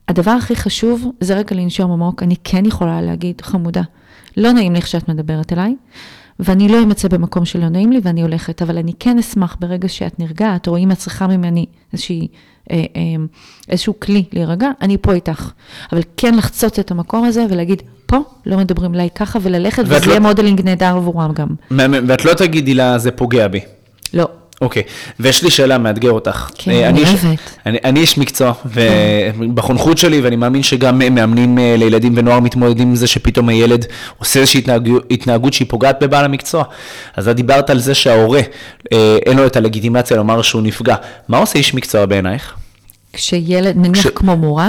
[0.09, 3.83] הדבר הכי חשוב זה רגע לנשום עמוק, אני כן יכולה להגיד, חמודה,
[4.37, 5.75] לא נעים לי איך שאת מדברת אליי,
[6.41, 10.21] ואני לא אמצא במקום שלא נעים לי ואני הולכת, אבל אני כן אשמח ברגע שאת
[10.21, 12.29] נרגעת, או אם את צריכה ממני איזושהי,
[12.71, 13.03] אה, אה,
[13.69, 15.51] איזשהו כלי להירגע, אני פה איתך.
[15.93, 20.11] אבל כן לחצות את המקום הזה ולהגיד, פה לא מדברים אליי ככה, וללכת, וזה לא-
[20.11, 21.49] יהיה modeling נהדר עבורם גם.
[22.09, 23.61] ואת לא תגידי לה, זה פוגע בי.
[24.15, 24.29] לא.
[24.61, 24.83] אוקיי,
[25.21, 26.51] ויש לי שאלה, מאתגר אותך.
[26.59, 27.39] כן, אה, אני אוהבת.
[27.67, 32.97] אני, אני איש מקצוע, ובחונכות שלי, ואני מאמין שגם מאמנים אה, לילדים ונוער מתמודדים עם
[32.97, 33.87] זה שפתאום הילד
[34.19, 36.65] עושה איזושהי התנהגות, התנהגות שהיא פוגעת בבעל המקצוע.
[37.17, 38.41] אז את דיברת על זה שההורה,
[38.93, 40.95] אה, אין לו את הלגיטימציה לומר שהוא נפגע.
[41.29, 42.55] מה עושה איש מקצוע בעינייך?
[43.13, 44.69] כשילד, נניח כש- כמו מורה,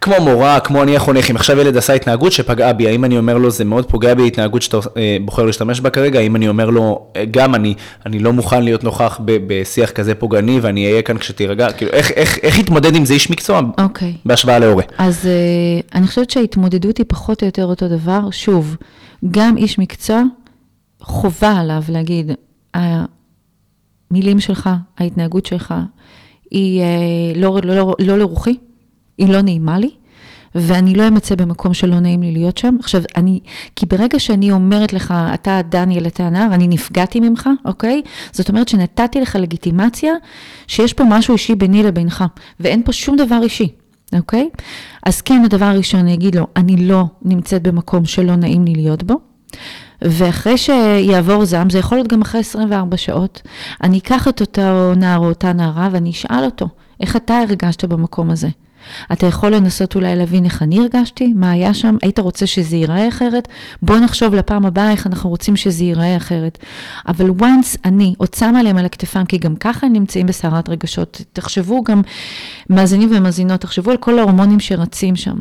[0.00, 3.38] כמו מורה, כמו אני החונך, אם עכשיו ילד עשה התנהגות שפגעה בי, האם אני אומר
[3.38, 6.70] לו, זה מאוד פוגע בי התנהגות שאתה אה, בוחר להשתמש בה כרגע, האם אני אומר
[6.70, 7.74] לו, אה, גם אני,
[8.06, 12.10] אני לא מוכן להיות נוכח ב- בשיח כזה פוגעני ואני אהיה כאן כשתירגע, כאילו, איך,
[12.10, 14.14] איך, איך יתמודד עם זה איש מקצוע אוקיי.
[14.24, 14.84] בהשוואה להורה?
[14.98, 18.20] אז uh, אני חושבת שההתמודדות היא פחות או יותר אותו דבר.
[18.30, 18.76] שוב,
[19.30, 20.22] גם איש מקצוע,
[21.00, 22.30] חובה עליו להגיד,
[22.74, 25.74] המילים שלך, ההתנהגות שלך,
[26.50, 28.56] היא uh, לא, לא, לא, לא לרוחי,
[29.18, 29.90] היא לא נעימה לי,
[30.54, 32.76] ואני לא אמצא במקום שלא נעים לי להיות שם.
[32.80, 33.40] עכשיו, אני,
[33.76, 38.02] כי ברגע שאני אומרת לך, אתה דניאל, אתה הנער, אני נפגעתי ממך, אוקיי?
[38.32, 40.12] זאת אומרת שנתתי לך לגיטימציה
[40.66, 42.24] שיש פה משהו אישי ביני לבינך,
[42.60, 43.68] ואין פה שום דבר אישי.
[44.16, 44.48] אוקיי?
[45.06, 49.02] אז כן, הדבר הראשון, אני אגיד לו, אני לא נמצאת במקום שלא נעים לי להיות
[49.02, 49.14] בו.
[50.02, 53.42] ואחרי שיעבור זעם, זה יכול להיות גם אחרי 24 שעות,
[53.82, 56.68] אני אקח את אותו נער או אותה נערה ואני אשאל אותו,
[57.00, 58.48] איך אתה הרגשת במקום הזה?
[59.12, 63.08] אתה יכול לנסות אולי להבין איך אני הרגשתי, מה היה שם, היית רוצה שזה ייראה
[63.08, 63.48] אחרת?
[63.82, 66.58] בוא נחשוב לפעם הבאה איך אנחנו רוצים שזה ייראה אחרת.
[67.08, 71.22] אבל once אני עוד שמה להם על הכתפם, כי גם ככה הם נמצאים בסערת רגשות,
[71.32, 72.02] תחשבו גם,
[72.70, 75.36] מאזינים ומאזינות, תחשבו על כל ההורמונים שרצים שם,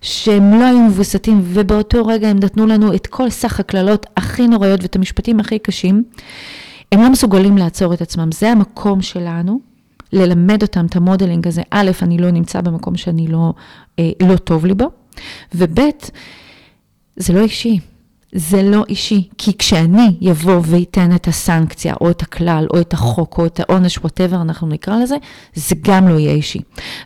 [0.00, 4.82] שהם לא היו מווסתים, ובאותו רגע הם נתנו לנו את כל סט הקללות הכי נוראיות
[4.82, 6.04] ואת המשפטים הכי קשים.
[6.92, 9.69] הם לא מסוגלים לעצור את עצמם, זה המקום שלנו.
[10.12, 13.52] ללמד אותם את המודלינג הזה, א', אני לא נמצא במקום שאני לא,
[13.98, 14.90] אה, לא טוב לי בו,
[15.54, 15.80] וב',
[17.16, 17.80] זה לא אישי.
[18.34, 23.38] זה לא אישי, כי כשאני יבוא ואתן את הסנקציה, או את הכלל, או את החוק,
[23.38, 25.16] או את העונש, whatever אנחנו נקרא לזה,
[25.54, 26.60] זה גם לא יהיה אישי.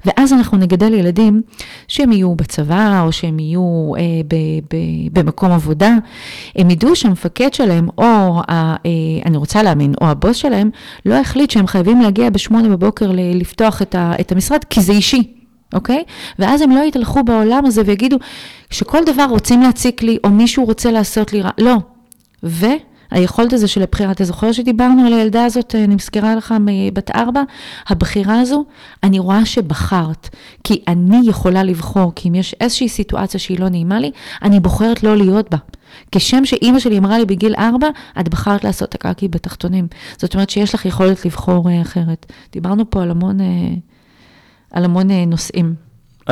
[0.05, 1.43] ואז אנחנו נגדל ילדים
[1.89, 4.35] שהם יהיו בצבא, או שהם יהיו אה, ב,
[4.71, 4.77] ב,
[5.13, 5.97] במקום עבודה,
[6.57, 8.77] הם ידעו שהמפקד שלהם, או, ה, אה,
[9.27, 10.71] אני רוצה להאמין, או הבוס שלהם,
[11.07, 15.44] לא החליט שהם חייבים להגיע בשמונה בבוקר לפתוח את, ה, את המשרד, כי זה אישי.
[15.75, 16.03] אוקיי?
[16.39, 18.17] ואז הם לא יתהלכו בעולם הזה ויגידו
[18.71, 21.51] שכל דבר רוצים להציק לי, או מישהו רוצה לעשות לי רע.
[21.59, 21.77] לא.
[22.43, 27.43] והיכולת הזו של הבחירה, אתה זוכר שדיברנו על הילדה הזאת, אני מזכירה לך מבת ארבע?
[27.89, 28.65] הבחירה הזו,
[29.03, 30.29] אני רואה שבחרת,
[30.65, 34.11] כי אני יכולה לבחור, כי אם יש איזושהי סיטואציה שהיא לא נעימה לי,
[34.43, 35.59] אני בוחרת לא להיות בה.
[36.13, 37.89] כשם שאימא שלי אמרה לי בגיל ארבע,
[38.21, 39.87] את בחרת לעשות את הקקי בתחתונים.
[40.19, 42.33] זאת אומרת שיש לך יכולת לבחור אה, אחרת.
[42.53, 43.39] דיברנו פה על המון...
[44.75, 45.75] על המון אה, נושאים.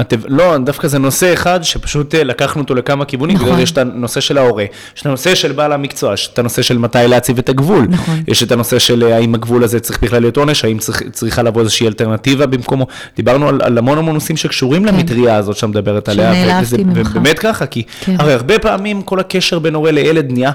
[0.01, 3.49] את, לא, דווקא זה נושא אחד שפשוט אה, לקחנו אותו לכמה כיוונים, נכון.
[3.49, 4.65] בגלל יש את הנושא של ההורה,
[4.97, 8.23] יש את הנושא של בעל המקצוע, יש את הנושא של מתי להציב את הגבול, נכון.
[8.29, 11.43] יש את הנושא של אה, האם הגבול הזה צריך בכלל להיות עונש, האם צריך, צריכה
[11.43, 14.95] לבוא איזושהי אלטרנטיבה במקומו, דיברנו על, על המון המון נושאים שקשורים כן.
[14.95, 17.11] למטריה הזאת שאת מדברת עליה, ממך.
[17.15, 18.17] ובאמת ככה, כי כן.
[18.19, 20.51] הרי הרבה פעמים כל הקשר בין הורה לילד נהיה...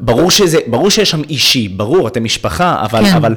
[0.00, 3.34] ברור שזה, ברור שיש שם אישי, ברור, אתם משפחה, אבל, כן, אבל,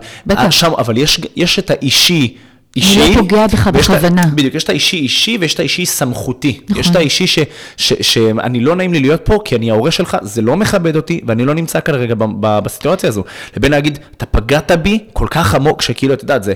[0.50, 2.38] שם, אבל יש, יש את האישי
[2.76, 3.02] אישי.
[3.02, 4.26] אני לא פוגע בך בכוונה.
[4.36, 6.60] בדיוק, יש את האישי אישי ויש את האישי סמכותי.
[6.70, 6.82] נכון.
[6.82, 7.40] יש את האישי ש,
[7.78, 11.22] ש, שאני לא נעים לי להיות פה, כי אני ההורה שלך, זה לא מכבד אותי,
[11.28, 13.24] ואני לא נמצא כרגע בסיטואציה הזו.
[13.58, 16.54] לבין להגיד, אתה פגעת בי כל כך עמוק, שכאילו, את יודעת, זה...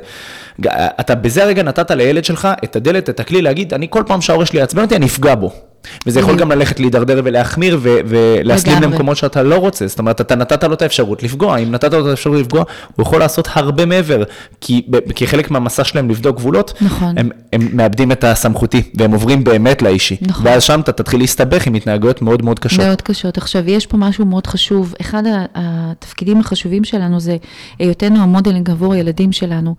[0.99, 4.45] אתה בזה הרגע נתת לילד שלך את הדלת, את הכלי להגיד, אני כל פעם שההורה
[4.45, 5.68] שלי יעצבן אותי, אני אפגע בו.
[6.07, 9.87] וזה יכול גם ללכת להידרדר ולהחמיר ולהסלים למקומות שאתה לא רוצה.
[9.87, 12.63] זאת אומרת, אתה נתת לו את האפשרות לפגוע, אם נתת לו את האפשרות לפגוע,
[12.95, 14.23] הוא יכול לעשות הרבה מעבר,
[14.61, 14.81] כי
[15.15, 17.17] כחלק מהמסע שלהם לבדוק גבולות, נכון.
[17.17, 20.17] הם, הם מאבדים את הסמכותי, והם עוברים באמת לאישי.
[20.21, 20.47] נכון.
[20.47, 22.85] ואז שם אתה תתחיל להסתבך עם התנהגויות מאוד מאוד קשות.
[22.85, 23.37] מאוד קשות.
[23.37, 24.93] עכשיו, יש פה משהו מאוד חשוב.
[25.01, 25.23] אחד
[25.55, 27.37] התפקידים החשובים שלנו זה
[27.79, 29.75] היותנו המודלינג עבור הילדים שלנו.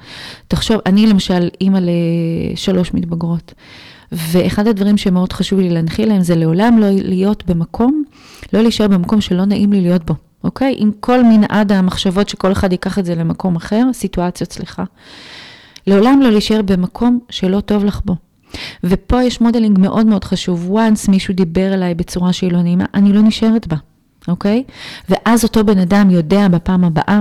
[0.48, 3.54] תחשוב, אני למשל אימא לשלוש מתבגרות.
[4.12, 8.04] ואחד הדברים שמאוד חשוב לי להנחיל להם זה לעולם לא להיות במקום,
[8.52, 10.74] לא להישאר במקום שלא נעים לי להיות בו, אוקיי?
[10.78, 14.84] עם כל מנעד המחשבות שכל אחד ייקח את זה למקום אחר, סיטואציות, סליחה.
[15.86, 18.16] לעולם לא להישאר במקום שלא טוב לך בו.
[18.84, 20.76] ופה יש מודלינג מאוד מאוד חשוב.
[20.76, 23.76] once מישהו דיבר אליי בצורה שהיא לא נעימה, אני לא נשארת בה,
[24.28, 24.64] אוקיי?
[25.08, 27.20] ואז אותו בן אדם יודע בפעם הבאה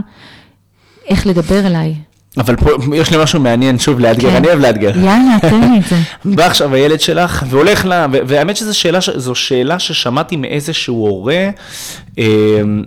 [1.06, 1.96] איך לדבר אליי,
[2.40, 4.36] אבל פה יש לי משהו מעניין, שוב, לאתגר, כן.
[4.36, 4.98] אני אוהב לאתגר.
[4.98, 5.96] יאללה, תן לי את זה.
[6.36, 9.00] בא עכשיו הילד שלך והולך לה, והאמת שזו שאלה,
[9.34, 11.50] שאלה ששמעתי מאיזשהו הורה,
[12.18, 12.24] אמ,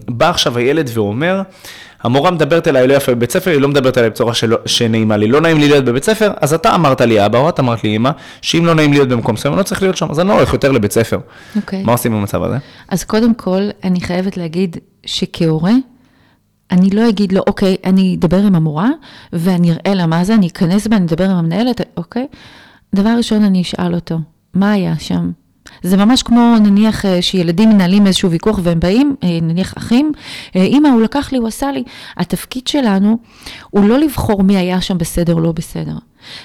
[0.08, 1.42] בא עכשיו הילד ואומר,
[2.02, 5.26] המורה מדברת אליי לא יפה בבית ספר, היא לא מדברת אליי בצורה שלא, שנעימה לי.
[5.26, 7.96] לא נעים לי להיות בבית ספר, אז אתה אמרת לי אבא, או את אמרת לי
[7.96, 8.10] אמא,
[8.42, 10.52] שאם לא נעים להיות במקום מסוים, אני לא צריך להיות שם, אז אני לא הולך
[10.52, 11.18] יותר לבית ספר.
[11.56, 11.82] אוקיי.
[11.82, 12.56] מה עושים במצב הזה?
[12.88, 15.72] אז קודם כל, אני חייבת להגיד שכהורה,
[16.72, 18.90] אני לא אגיד לו, אוקיי, אני אדבר עם המורה,
[19.32, 22.26] ואני אראה לה מה זה, אני אכנס בה, אני אדבר עם המנהלת, אוקיי?
[22.94, 24.18] דבר ראשון, אני אשאל אותו,
[24.54, 25.30] מה היה שם?
[25.82, 30.12] זה ממש כמו נניח אה, שילדים מנהלים איזשהו ויכוח והם באים, אה, נניח אחים,
[30.56, 31.82] אמא, הוא לקח לי, הוא עשה לי.
[32.16, 33.18] התפקיד שלנו
[33.70, 35.94] הוא לא לבחור מי היה שם בסדר או לא בסדר.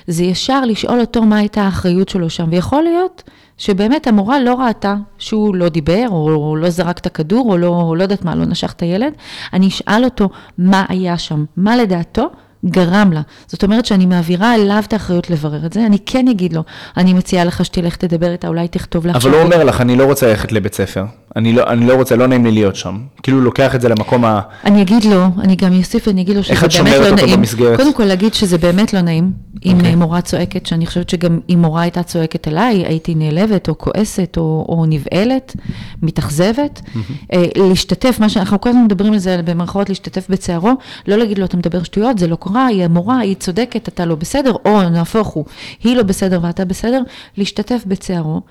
[0.07, 3.23] זה ישר לשאול אותו מה הייתה האחריות שלו שם, ויכול להיות
[3.57, 8.03] שבאמת המורה לא ראתה שהוא לא דיבר, או לא זרק את הכדור, או לא, לא
[8.03, 9.13] יודעת מה, לא נשך את הילד,
[9.53, 12.29] אני אשאל אותו מה היה שם, מה לדעתו
[12.65, 13.21] גרם לה.
[13.47, 16.63] זאת אומרת שאני מעבירה אליו את האחריות לברר את זה, אני כן אגיד לו,
[16.97, 19.15] אני מציעה לך שתלך תדבר איתה, אולי תכתוב לך.
[19.15, 21.05] אבל הוא אומר לך, אני לא רוצה ללכת לבית ספר.
[21.37, 22.97] אני לא, אני לא רוצה, לא נעים לי להיות שם.
[23.23, 24.41] כאילו לוקח את זה למקום ה...
[24.65, 26.95] אני אגיד לו, אני גם אוסיף ואני אגיד לו שזה באמת לא נעים.
[26.95, 27.77] איך את שומרת אותו במסגרת?
[27.77, 29.31] קודם כל להגיד שזה באמת לא נעים.
[29.65, 29.93] אם אוקיי.
[29.93, 29.95] okay.
[29.95, 34.65] מורה צועקת, שאני חושבת שגם אם מורה הייתה צועקת עליי, הייתי נעלבת או כועסת או,
[34.69, 35.55] או נבהלת,
[36.01, 36.81] מתאכזבת.
[37.33, 40.71] אה, להשתתף, מה שאנחנו כל הזמן מדברים על זה, במרכאות להשתתף בצערו,
[41.07, 44.15] לא להגיד לו, אתה מדבר שטויות, זה לא קרה, היא המורה, היא צודקת, אתה לא
[44.15, 45.45] בסדר, או נהפוך הוא,
[45.83, 47.01] היא לא בסדר ואתה בסדר,
[47.37, 48.41] להשתתף בצערו.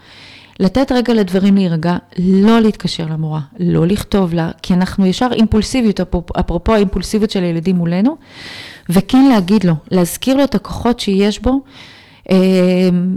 [0.60, 6.72] לתת רגע לדברים להירגע, לא להתקשר למורה, לא לכתוב לה, כי אנחנו ישר אימפולסיביות, אפרופו-
[6.72, 8.16] האימפולסיביות של הילדים מולנו,
[8.88, 11.60] וכן להגיד לו, להזכיר לו את הכוחות שיש בו.
[12.30, 12.36] אה,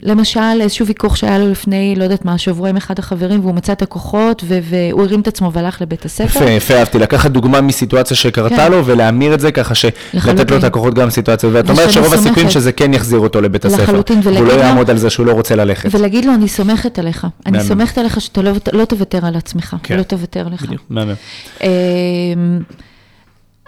[0.04, 3.74] למשל, איזשהו ויכוח שהיה לו לפני, לא יודעת מה, שבוע עם אחד החברים, והוא מצא
[3.74, 6.26] את הכוחות, והוא הרים את עצמו והלך לבית הספר.
[6.44, 7.00] יפה, יפה, אהבתי.
[7.00, 8.72] לקחת דוגמה מסיטואציה שקרתה כן.
[8.72, 10.58] לו, ולהמיר את זה ככה שלתת לו.
[10.58, 11.50] את הכוחות גם בסיטואציה.
[11.54, 12.50] ואת אומרת שרוב הסיכויים.
[12.50, 13.84] שזה כן יחזיר אותו לבית הספר.
[13.84, 15.96] לחלוטין, והוא ולהגיד לא לו- יעמוד על זה שהוא לא רוצה ללכת.
[15.96, 17.28] ולהגיד לו, אני סומכת עליך.
[17.46, 17.64] אני.
[17.64, 19.98] סומכת עליך שאתה לא, לא תוותר על עצמך, כן.
[19.98, 20.64] לא תוותר לך.
[20.66, 21.14] בדיוק, מהמם.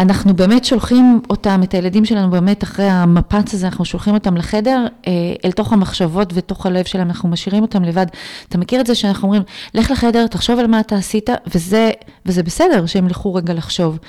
[0.02, 4.86] אנחנו באמת שולחים אותם, את הילדים שלנו, באמת אחרי המפץ הזה, אנחנו שולחים אותם לחדר,
[5.08, 5.12] אה,
[5.46, 8.06] אל תוך המחשבות ותוך הלב שלהם, אנחנו משאירים אותם לבד.
[8.50, 11.92] אתה מכיר את זה שאנחנו אומרים, לך לחדר, תחשוב על מה אתה עשית, וזה,
[12.26, 14.00] וזה בסדר שהם ילכו רגע לחשוב.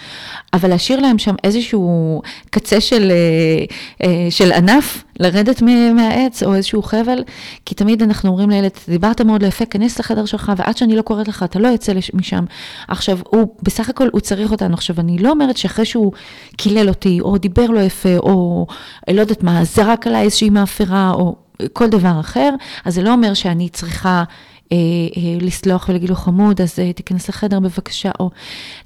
[0.52, 3.64] אבל להשאיר להם שם איזשהו קצה של, אה,
[4.07, 5.62] אה, של ענף, לרדת
[5.94, 7.25] מהעץ, או איזשהו חבל,
[7.66, 11.29] כי תמיד אנחנו אומרים לילד, דיברת מאוד לא כנס לחדר שלך, ועד שאני לא קוראת
[11.29, 12.44] לך, אתה לא יוצא משם.
[12.88, 14.75] עכשיו, הוא, בסך הכל, הוא צריך אותנו.
[14.75, 16.12] עכשיו, אני לא אומרת שאחרי שהוא
[16.57, 18.66] קילל אותי, או דיבר לא יפה, או
[19.11, 21.37] לא יודעת מה, זרק עליי איזושהי מאפרה, או
[21.72, 22.51] כל דבר אחר,
[22.85, 24.25] אז זה לא אומר שאני צריכה...
[24.72, 24.76] אה,
[25.16, 28.30] אה, לסלוח ולהגיד לו חמוד, אז אה, תיכנס לחדר בבקשה, או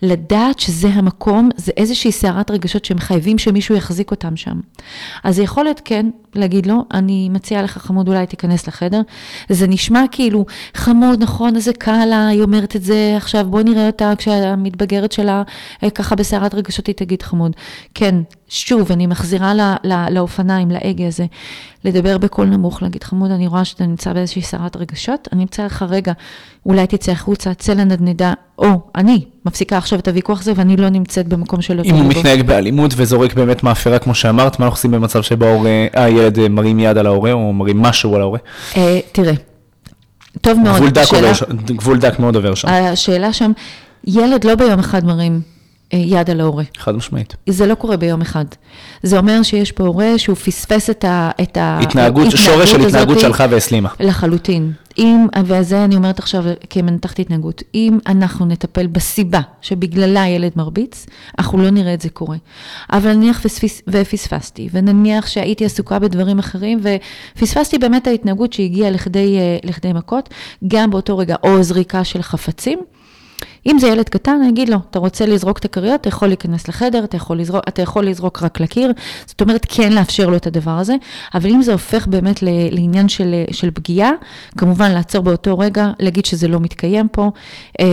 [0.03, 4.61] לדעת שזה המקום, זה איזושהי סערת רגשות שהם חייבים שמישהו יחזיק אותם שם.
[5.25, 9.01] אז יכול להיות כן, להגיד לו, אני מציעה לך חמוד, אולי תיכנס לחדר.
[9.49, 13.87] זה נשמע כאילו, חמוד, נכון, איזה קל לה, היא אומרת את זה, עכשיו בוא נראה
[13.87, 15.43] אותה כשהמתבגרת שלה
[15.83, 17.53] אה, ככה בסערת רגשות, היא תגיד חמוד.
[17.95, 18.15] כן,
[18.49, 21.27] שוב, אני מחזירה ל, ל, לאופניים, להגה הזה,
[21.85, 25.85] לדבר בקול נמוך, להגיד חמוד, אני רואה שאתה נמצא באיזושהי סערת רגשות, אני אמצא לך
[25.89, 26.13] רגע,
[26.67, 31.29] אולי תצא החוצה, צא לנדנדה, או אני מפסיקה עכשיו את הוויכוח הזה ואני לא נמצאת
[31.29, 35.23] במקום שלא אם הוא מתנהג באלימות וזורק באמת מאפרה, כמו שאמרת, מה אנחנו עושים במצב
[35.23, 38.39] שבו ההורה- הילד אה, מרים יד על ההורה, או מרים משהו על ההורה?
[38.77, 39.33] אה, תראה,
[40.41, 43.53] טוב מאוד, גבול דק השאלה- שם, גבול דק מאוד עובר שם, השאלה שם,
[44.05, 45.41] ילד לא ביום אחד מרים
[45.93, 46.65] יד על ההורה.
[46.79, 47.37] חד משמעית.
[47.49, 48.45] זה לא קורה ביום אחד.
[49.03, 51.31] זה אומר שיש פה הורה שהוא פספס את ה...
[51.43, 53.89] את ה- התנהגות, שורש של התנהגות שלך והסלימה.
[54.01, 54.73] לחלוטין.
[54.99, 61.07] אם, וזה אני אומרת עכשיו כמנתחת התנהגות, אם אנחנו נטפל בסיבה שבגללה הילד מרביץ,
[61.39, 62.37] אנחנו לא נראה את זה קורה.
[62.93, 66.81] אבל נניח ופספס, ופספסתי, ונניח שהייתי עסוקה בדברים אחרים,
[67.37, 70.29] ופספסתי באמת ההתנהגות שהגיעה לכדי, אה, לכדי מכות,
[70.69, 72.79] גם באותו רגע, או זריקה של חפצים.
[73.67, 76.69] אם זה ילד קטן, אני אגיד לו, אתה רוצה לזרוק את הכריות, אתה יכול להיכנס
[76.69, 78.93] לחדר, אתה יכול לזרוק, אתה יכול לזרוק רק לקיר,
[79.27, 80.95] זאת אומרת, כן לאפשר לו את הדבר הזה,
[81.35, 84.11] אבל אם זה הופך באמת לעניין של, של פגיעה,
[84.59, 87.31] כמובן לעצור באותו רגע, להגיד שזה לא מתקיים פה,
[87.81, 87.87] אה,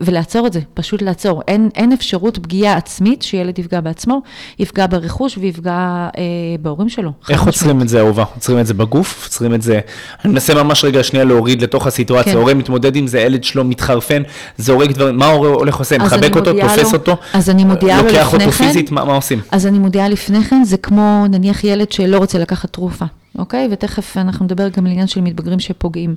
[0.00, 1.42] ולעצור את זה, פשוט לעצור.
[1.48, 4.22] אין, אין אפשרות פגיעה עצמית שילד יפגע בעצמו,
[4.58, 6.22] יפגע ברכוש ויפגע אה,
[6.60, 7.10] בהורים שלו.
[7.30, 7.46] איך.
[7.46, 8.24] עוצרים את זה, אהובה?
[8.34, 9.24] עוצרים את זה בגוף?
[9.24, 9.80] עוצרים את זה...
[10.24, 12.32] אני מנסה ממש רגע שנייה להוריד לתוך הסיטואציה.
[12.32, 12.38] כן.
[12.38, 14.22] הורה מתמודד עם זה, ילד שלו מתחרפן,
[14.58, 15.98] זורק דברים, מה ההורה הולך עושה?
[15.98, 17.16] מחבק אותו, תופס לו- אותו?
[17.32, 18.64] אז אני מודיעה לו לוקח לפני אותו כן.
[18.66, 19.40] פיזית, מה מה עושים?
[19.50, 23.04] אז אני מודיעה לפני כן, זה כמו נניח ילד שלא רוצה לקחת תרופה,
[23.38, 23.68] אוקיי?
[23.70, 26.14] ותכף אנחנו נדבר גם על עניין של מתבגרים שפוגעים.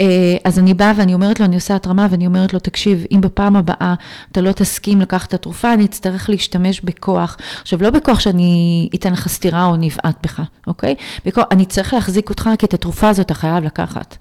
[0.00, 0.04] אה,
[0.44, 3.56] אז אני באה ואני אומרת לו, אני עושה התרמה ואני אומרת לו, תקשיב, אם בפעם
[3.56, 3.94] הבאה
[4.32, 7.36] אתה לא תסכים לקחת את התרופה, אני אצטרך להשתמש בכוח.
[7.62, 10.94] עכשיו, לא בכוח שאני אתן לך סטירה או נבעט בך, אוקיי?
[11.26, 14.16] בכוח, אני צריך להחזיק אותך, כי את התרופה הזאת אתה חייב לקחת.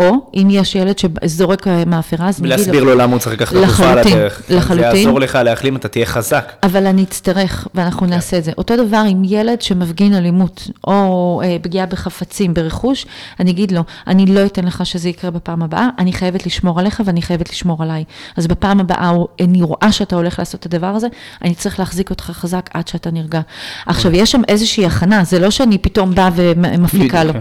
[0.00, 3.34] או אם יש ילד שזורק אה, מאפרה, אז אני אגיד ולהסביר לו למה הוא צריך
[3.34, 4.42] לקחת את התרופה על לחלוטין, הדרך.
[4.48, 4.96] זה לחלוטין.
[4.96, 6.52] יעזור לך להחלים, אתה תהיה חזק.
[6.62, 8.12] אבל אני אצטרך, ואנחנו כן.
[8.12, 8.52] נעשה את זה.
[8.58, 13.06] אותו דבר עם ילד שמפגין אלימות, או אה, פגיעה בחפצים, ברכוש,
[13.40, 17.02] אני אגיד לו, אני לא אתן לך שזה יקרה בפעם הבאה, אני חייבת לשמור עליך
[17.04, 18.04] ואני חייבת לשמור עליי.
[18.36, 21.06] אז בפעם הבאה, אני רואה שאתה הולך לעשות את הדבר הזה,
[21.44, 23.40] אני צריך להחזיק אותך חזק עד שאתה נרגע.
[23.86, 27.32] עכשיו, יש שם איזושהי הכנה, זה לא שאני פתאום באה ומפליקה לו.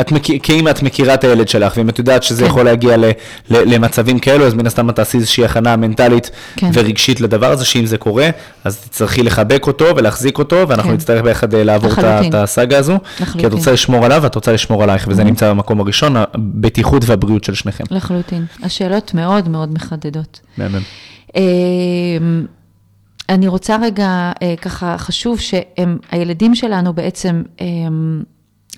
[0.00, 2.46] את מכיר, כי אם את מכירה את הילד שלך, ואם את יודעת שזה כן.
[2.46, 6.70] יכול להגיע ל, ל, למצבים כאלו, אז מן הסתם את תעשי איזושהי הכנה מנטלית כן.
[6.72, 8.30] ורגשית לדבר הזה, שאם זה קורה,
[8.64, 10.96] אז תצטרכי לחבק אותו ולהחזיק אותו, ואנחנו כן.
[10.96, 12.34] נצטרך ביחד אה, לעבור את, לחלוטין.
[12.34, 13.52] הסאגה הזו, כי את לחלוטין.
[13.52, 17.84] רוצה לשמור עליו ואת רוצה לשמור עלייך, וזה נמצא במקום הראשון, הבטיחות והבריאות של שניכם.
[17.90, 18.44] לחלוטין.
[18.62, 20.40] השאלות מאוד מאוד מחדדות.
[20.58, 20.80] מהמם.
[21.36, 22.46] אמ,
[23.28, 28.22] אני רוצה רגע, אה, ככה, חשוב שהילדים שלנו בעצם, אמ,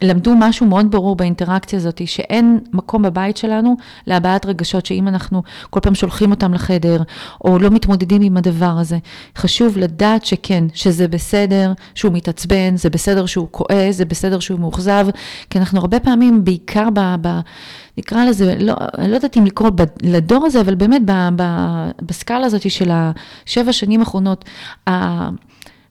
[0.03, 5.81] למדו משהו מאוד ברור באינטראקציה הזאת, שאין מקום בבית שלנו להבעת רגשות, שאם אנחנו כל
[5.81, 7.03] פעם שולחים אותם לחדר,
[7.45, 8.99] או לא מתמודדים עם הדבר הזה,
[9.37, 15.07] חשוב לדעת שכן, שזה בסדר שהוא מתעצבן, זה בסדר שהוא כועס, זה בסדר שהוא מאוכזב,
[15.51, 17.15] כי אנחנו הרבה פעמים, בעיקר ב...
[17.21, 17.41] ב
[17.99, 19.71] נקרא לזה, לא, אני לא יודעת אם לקרוא
[20.03, 21.43] לדור הזה, אבל באמת ב, ב,
[22.03, 24.45] בסקאלה הזאת של השבע שנים האחרונות,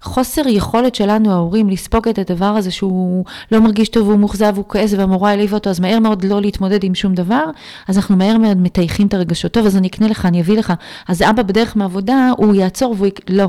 [0.06, 4.66] חוסר יכולת שלנו, ההורים, לספוג את הדבר הזה שהוא לא מרגיש טוב, הוא מאוכזב, הוא
[4.68, 7.44] כועס והמורה העליבה אותו, אז מהר מאוד לא להתמודד עם שום דבר,
[7.88, 9.52] אז אנחנו מהר מאוד מטייחים את הרגשות.
[9.52, 10.74] טוב, אז אני אקנה לך, אני אביא לך.
[11.08, 13.08] אז אבא בדרך מעבודה, הוא יעצור והוא...
[13.08, 13.20] יק...
[13.30, 13.48] לא.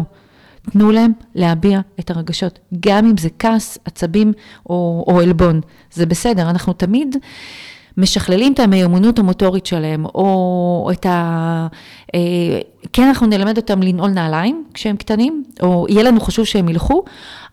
[0.71, 4.33] תנו להם להביע את הרגשות, גם אם זה כעס, עצבים
[4.71, 5.61] או, או עלבון.
[5.93, 7.17] זה בסדר, אנחנו תמיד...
[7.97, 11.67] משכללים את המיומנות המוטורית שלהם, או את ה...
[12.15, 12.21] אה,
[12.93, 17.05] כן, אנחנו נלמד אותם לנעול נעליים כשהם קטנים, או יהיה לנו חשוב שהם ילכו,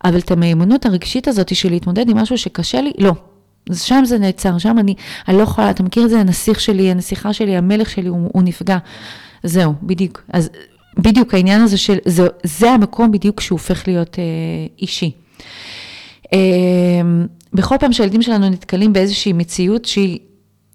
[0.04, 3.14] אבל את המיומנות הרגשית הזאת של להתמודד עם משהו שקשה לי, לא.
[3.74, 4.96] שם זה נעצר, שם אני,
[5.28, 8.44] אני לא יכולה, אתה מכיר את זה, הנסיך שלי, הנסיכה שלי, המלך שלי, הוא, הוא
[8.44, 8.78] נפגע.
[9.44, 10.24] זהו, בדיוק.
[10.34, 10.50] אז
[10.98, 14.24] בדיוק העניין הזה של, זה, זה המקום בדיוק שהוא הופך להיות אה,
[14.82, 15.12] אישי.
[16.34, 16.40] אה,
[17.54, 20.20] בכל פעם שהילדים שלנו נתקלים באיזושהי מציאות שהיא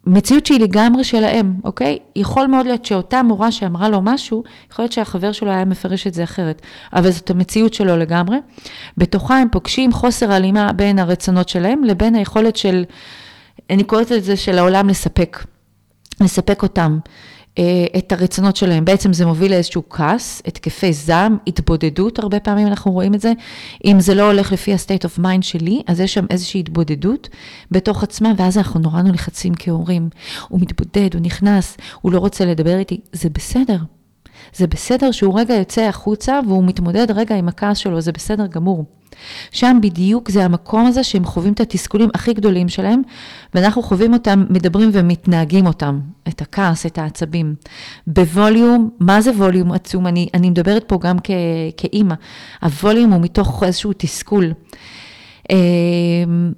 [0.08, 1.98] מציאות שהיא לגמרי שלהם, אוקיי?
[2.16, 4.42] יכול מאוד להיות שאותה מורה שאמרה לו משהו,
[4.72, 8.36] יכול להיות שהחבר שלו היה מפרש את זה אחרת, אבל זאת המציאות שלו לגמרי.
[8.96, 12.84] בתוכה הם פוגשים חוסר הלימה בין הרצונות שלהם לבין היכולת של,
[13.70, 15.44] אני קוראת את זה של העולם לספק,
[16.20, 16.98] לספק אותם.
[17.58, 18.84] אה, את הרצונות שלהם.
[18.84, 23.32] בעצם זה מוביל לאיזשהו כעס, התקפי זעם, התבודדות, הרבה פעמים אנחנו רואים את זה.
[23.84, 27.28] אם זה לא הולך לפי ה-state of mind שלי, אז יש שם איזושהי התבודדות
[27.70, 30.08] בתוך עצמה, ואז אנחנו נורא נלחצים כהורים.
[30.48, 33.78] הוא מתבודד, הוא נכנס, הוא לא רוצה לדבר איתי, זה בסדר.
[34.54, 38.84] זה בסדר שהוא רגע יוצא החוצה והוא מתמודד רגע עם הכעס שלו, זה בסדר גמור.
[39.50, 43.02] שם בדיוק זה המקום הזה שהם חווים את התסכולים הכי גדולים שלהם,
[43.54, 47.54] ואנחנו חווים אותם, מדברים ומתנהגים אותם, את הכעס, את העצבים.
[48.06, 50.06] בווליום, מה זה ווליום עצום?
[50.06, 51.30] אני, אני מדברת פה גם כ,
[51.76, 52.14] כאימא.
[52.62, 54.52] הווליום הוא מתוך איזשהו תסכול.
[55.50, 56.52] אמ,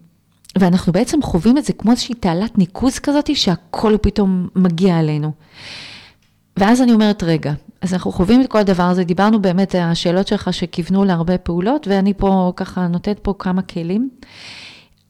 [0.58, 5.32] ואנחנו בעצם חווים את זה כמו איזושהי תעלת ניקוז כזאת, שהכל פתאום מגיע אלינו.
[6.60, 10.52] ואז אני אומרת, רגע, אז אנחנו חווים את כל הדבר הזה, דיברנו באמת, השאלות שלך
[10.52, 14.10] שכיוונו להרבה פעולות, ואני פה ככה נותנת פה כמה כלים.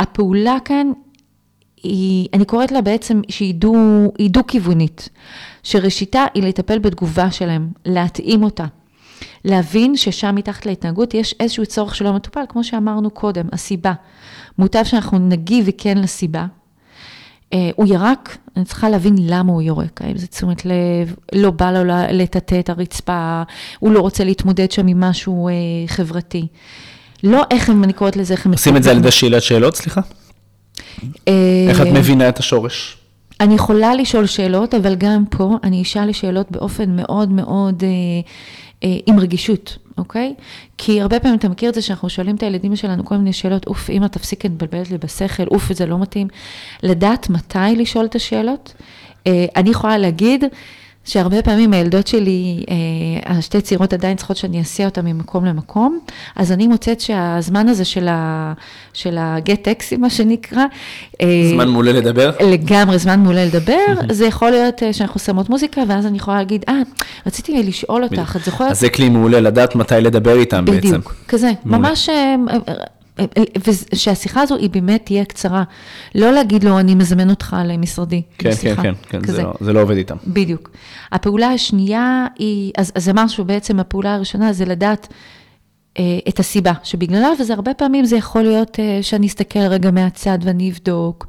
[0.00, 0.92] הפעולה כאן
[1.82, 3.74] היא, אני קוראת לה בעצם שהיא דו,
[4.30, 5.08] דו-כיוונית,
[5.62, 8.66] שראשיתה היא לטפל בתגובה שלהם, להתאים אותה.
[9.44, 13.92] להבין ששם מתחת להתנהגות יש איזשהו צורך שלא מטופל, כמו שאמרנו קודם, הסיבה.
[14.58, 16.46] מוטב שאנחנו נגיב וכן לסיבה,
[17.76, 21.92] הוא ירק, אני צריכה להבין למה הוא יורק, האם זה תשומת לב, לא בא לו
[22.12, 23.42] לטאטא את הרצפה,
[23.78, 25.52] הוא לא רוצה להתמודד שם עם משהו אה,
[25.86, 26.46] חברתי.
[27.24, 28.52] לא איך הם, אני קוראת לזה, איך הם...
[28.52, 30.00] עושים את זה על ידי שאלת שאלות, סליחה?
[31.28, 32.96] אה, איך את מבינה את השורש?
[33.40, 37.82] אני יכולה לשאול שאלות, אבל גם פה אני אשאל שאלות באופן מאוד מאוד...
[38.84, 40.34] אה, עם רגישות, אוקיי?
[40.78, 43.66] כי הרבה פעמים אתה מכיר את זה שאנחנו שואלים את הילדים שלנו כל מיני שאלות,
[43.66, 46.28] אוף, אמא תפסיקי לבלבל לי בשכל, אוף, זה לא מתאים.
[46.82, 48.74] לדעת מתי לשאול את השאלות.
[49.26, 50.44] אה, אני יכולה להגיד,
[51.04, 55.98] שהרבה פעמים הילדות שלי, אה, השתי צעירות עדיין צריכות שאני אסיע אותן ממקום למקום,
[56.36, 58.52] אז אני מוצאת שהזמן הזה של, ה,
[58.92, 60.64] של הגט טקסי, מה שנקרא,
[61.20, 62.30] אה, זמן מעולה לדבר?
[62.40, 66.64] לגמרי, זמן מעולה לדבר, זה יכול להיות אה, שאנחנו שמות מוזיקה, ואז אני יכולה להגיד,
[66.68, 66.82] אה,
[67.26, 68.70] רציתי לשאול אותך, את זוכרת?
[68.70, 70.88] אז זה כלי מעולה לדעת מתי לדבר איתם בדיוק, בעצם.
[70.88, 71.50] בדיוק, כזה.
[71.64, 72.08] ממש...
[73.66, 75.62] ושהשיחה הזו היא באמת תהיה קצרה.
[76.14, 78.22] לא להגיד לו, אני מזמן אותך למשרדי.
[78.38, 80.16] כן, כן, כן, כן, זה לא, זה לא עובד איתם.
[80.26, 80.70] בדיוק.
[81.12, 85.08] הפעולה השנייה היא, אז, אז אמר שבעצם הפעולה הראשונה זה לדעת
[86.28, 90.70] את הסיבה שבגללה, וזה הרבה פעמים זה יכול להיות אה, שאני אסתכל רגע מהצד ואני
[90.70, 91.26] אבדוק.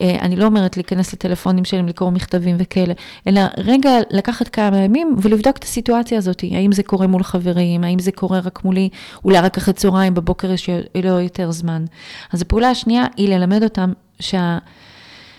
[0.00, 2.94] אה, אני לא אומרת להיכנס לטלפונים שלהם, לקרוא מכתבים וכאלה,
[3.28, 7.98] אלא רגע לקחת כמה ימים ולבדוק את הסיטואציה הזאת, האם זה קורה מול חברים, האם
[7.98, 8.88] זה קורה רק מולי,
[9.24, 10.68] אולי רק אחרי צהריים, בבוקר יש
[11.04, 11.84] לו יותר זמן.
[12.32, 14.58] אז הפעולה השנייה היא ללמד אותם שה...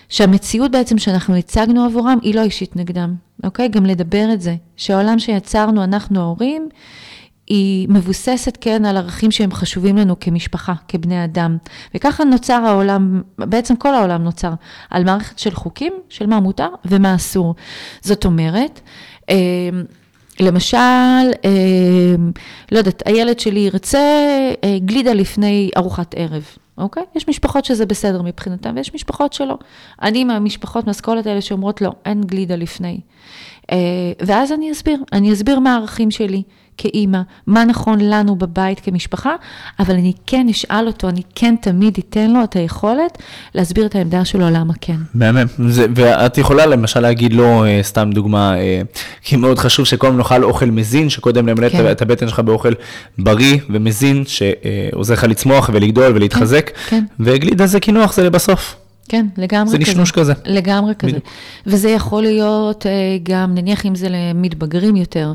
[0.09, 3.67] שהמציאות בעצם שאנחנו הצגנו עבורם היא לא אישית נגדם, אוקיי?
[3.67, 6.69] גם לדבר את זה, שהעולם שיצרנו אנחנו ההורים,
[7.47, 11.57] היא מבוססת, כן, על ערכים שהם חשובים לנו כמשפחה, כבני אדם.
[11.95, 14.53] וככה נוצר העולם, בעצם כל העולם נוצר,
[14.89, 17.55] על מערכת של חוקים, של מה מותר ומה אסור.
[18.01, 18.81] זאת אומרת,
[19.29, 19.35] אה,
[20.39, 20.77] למשל,
[21.45, 22.15] אה,
[22.71, 23.99] לא יודעת, הילד שלי ירצה
[24.63, 26.43] אה, גלידה לפני ארוחת ערב,
[26.77, 27.03] אוקיי?
[27.15, 29.57] יש משפחות שזה בסדר מבחינתם, ויש משפחות שלא.
[30.01, 32.99] אני מהמשפחות, מהאסכולות האלה שאומרות, לא, אין גלידה לפני.
[34.21, 36.43] ואז אני אסביר, אני אסביר מה הערכים שלי.
[36.77, 39.35] כאימא, מה נכון לנו בבית כמשפחה,
[39.79, 43.17] אבל אני כן אשאל אותו, אני כן תמיד אתן לו את היכולת
[43.55, 44.97] להסביר את העמדה שלו למה כן.
[45.13, 45.45] מהמם,
[45.95, 48.81] ואת יכולה למשל להגיד לו, אה, סתם דוגמה, אה,
[49.21, 51.91] כי מאוד חשוב שקודם נאכל אוכל מזין, שקודם נמלא כן.
[51.91, 52.73] את הבטן שלך באוכל
[53.17, 57.03] בריא ומזין, שעוזר לך לצמוח ולגדול ולהתחזק, כן.
[57.19, 58.84] וגלידה זה קינוח, זה לבסוף.
[59.09, 59.91] כן, לגמרי זה כזה.
[59.91, 60.33] נשנוש כזה.
[60.45, 61.17] לגמרי כזה.
[61.65, 62.91] וזה יכול להיות אה,
[63.23, 65.33] גם, נניח אם זה למתבגרים יותר,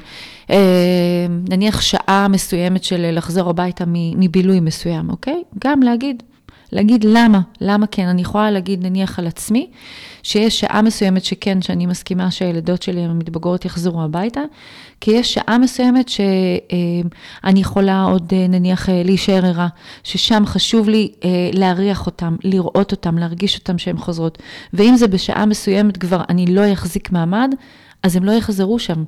[0.50, 0.56] אה,
[1.48, 5.42] נניח שעה מסוימת של לחזור הביתה מבילוי מסוים, אוקיי?
[5.64, 6.22] גם להגיד,
[6.72, 8.06] להגיד למה, למה כן.
[8.06, 9.70] אני יכולה להגיד נניח על עצמי,
[10.22, 14.40] שיש שעה מסוימת שכן, שאני מסכימה שהילדות שלי המתבגרות יחזרו הביתה,
[15.00, 19.68] כי יש שעה מסוימת שאני יכולה עוד אה, נניח אה, להישאר ערה,
[20.04, 24.38] ששם חשוב לי אה, להריח אותם, לראות אותם, להרגיש אותם שהן חוזרות.
[24.72, 27.54] ואם זה בשעה מסוימת כבר אני לא אחזיק מעמד,
[28.02, 29.04] אז הם לא יחזרו שם.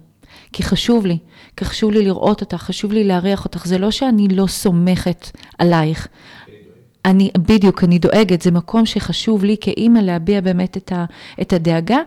[0.52, 1.18] כי חשוב לי,
[1.56, 3.66] כי חשוב לי לראות אותך, חשוב לי להריח אותך.
[3.66, 6.08] זה לא שאני לא סומכת עלייך.
[7.04, 11.04] אני, בדיוק, אני דואגת, זה מקום שחשוב לי כאימא להביע באמת את, ה,
[11.40, 11.98] את הדאגה.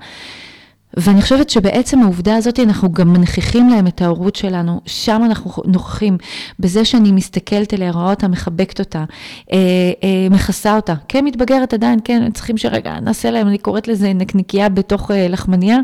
[0.98, 6.18] ואני חושבת שבעצם העובדה הזאת, אנחנו גם מנכיחים להם את ההורות שלנו, שם אנחנו נוכחים,
[6.60, 9.04] בזה שאני מסתכלת עליה, רואה אותה, מחבקת אותה,
[9.54, 9.58] אה,
[10.04, 10.94] אה, מכסה אותה.
[11.08, 15.78] כן, מתבגרת עדיין, כן, צריכים שרגע נעשה להם, אני קוראת לזה נקניקייה בתוך אה, לחמניה,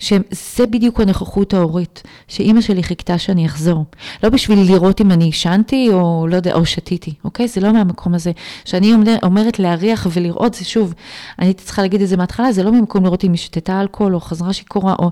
[0.00, 3.84] שזה בדיוק הנוכחות ההורית, שאימא שלי חיכתה שאני אחזור.
[4.22, 7.48] לא בשביל לראות אם אני עישנתי או לא יודע, או שתיתי, אוקיי?
[7.48, 8.32] זה לא מהמקום הזה.
[8.64, 10.94] כשאני אומר, אומרת להריח ולראות, זה שוב,
[11.38, 14.14] אני הייתי צריכה להגיד את זה מההתחלה, זה לא ממקום לראות אם היא שתתה אלכוהול
[14.14, 15.10] או חזרה שיכורה, או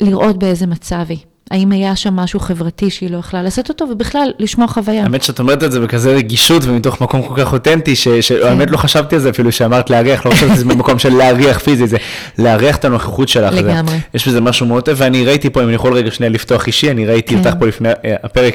[0.00, 1.18] לראות באיזה מצב היא.
[1.50, 5.02] האם היה שם משהו חברתי שהיא לא יכלה לעשות אותו, ובכלל, לשמוע חוויה.
[5.02, 8.22] האמת שאת אומרת את זה בכזה רגישות ומתוך מקום כל כך אותנטי, כן.
[8.22, 11.58] שהאמת לא חשבתי על זה אפילו שאמרת להריח, לא חשבתי על זה במקום של להריח
[11.58, 11.96] פיזי, זה
[12.38, 13.54] להריח את הנוכחות שלך.
[13.54, 13.96] לגמרי.
[14.14, 16.90] יש בזה משהו מאוד טוב, ואני ראיתי פה, אם אני יכול רגע שנייה לפתוח אישי,
[16.90, 17.38] אני ראיתי כן.
[17.38, 18.54] אותך פה לפני אה, הפרק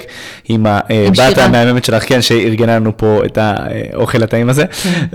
[0.50, 1.46] עם הבת שירה.
[1.46, 5.06] המהממת שלך, כן, שארגנה לנו פה את האוכל הטעים הזה, כן.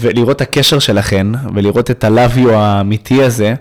[0.00, 3.54] ולראות את הקשר שלכן, ולראות את you האמיתי הזה.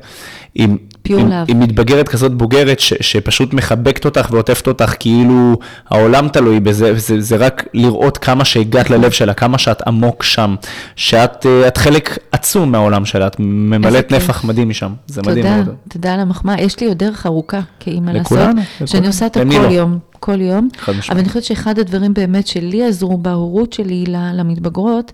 [0.56, 0.78] עם,
[1.10, 1.46] עם, love.
[1.48, 7.22] עם מתבגרת כזאת בוגרת ש, שפשוט מחבקת אותך ועוטפת אותך כאילו העולם תלוי בזה, זה,
[7.22, 10.56] זה רק לראות כמה שהגעת ללב שלה, כמה שאת עמוק שם,
[10.96, 14.12] שאת אה, את חלק עצום מהעולם שלה, את ממלאת.
[14.12, 15.76] נפח מדהים משם, זה מדהים תודה, מאוד.
[15.90, 16.62] תודה על המחמאה.
[16.62, 19.08] יש לי עוד דרך ארוכה כאימא לעשות, לכולנו, שאני.
[19.08, 19.68] עושה אותה כל לא?
[19.68, 20.70] יום, כל יום.
[21.10, 25.12] אבל אני חושבת שאחד הדברים באמת שלי עזרו בהורות שלי למתבגרות,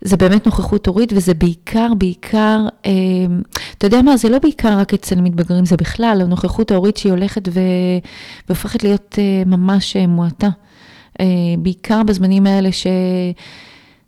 [0.00, 2.90] זה באמת נוכחות הורית, וזה בעיקר, בעיקר, אה,
[3.78, 7.48] אתה יודע מה, זה לא בעיקר רק אצל מתבגרים, זה בכלל, הנוכחות ההורית שהיא הולכת
[7.48, 7.60] ו...
[8.48, 10.48] והופכת להיות אה, ממש אה, מועטה.
[11.20, 11.26] אה,
[11.58, 12.86] בעיקר בזמנים האלה ש...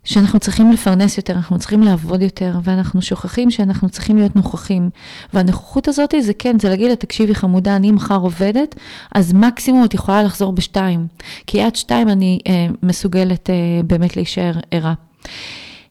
[0.03, 4.89] שאנחנו צריכים לפרנס יותר, אנחנו צריכים לעבוד יותר, ואנחנו שוכחים שאנחנו צריכים להיות נוכחים.
[5.33, 8.75] והנוכחות הזאת זה כן, זה להגיד לה, תקשיבי חמודה, אני מחר עובדת,
[9.15, 11.07] אז מקסימום את יכולה לחזור בשתיים.
[11.47, 14.93] כי עד שתיים אני אה, מסוגלת אה, באמת להישאר ערה.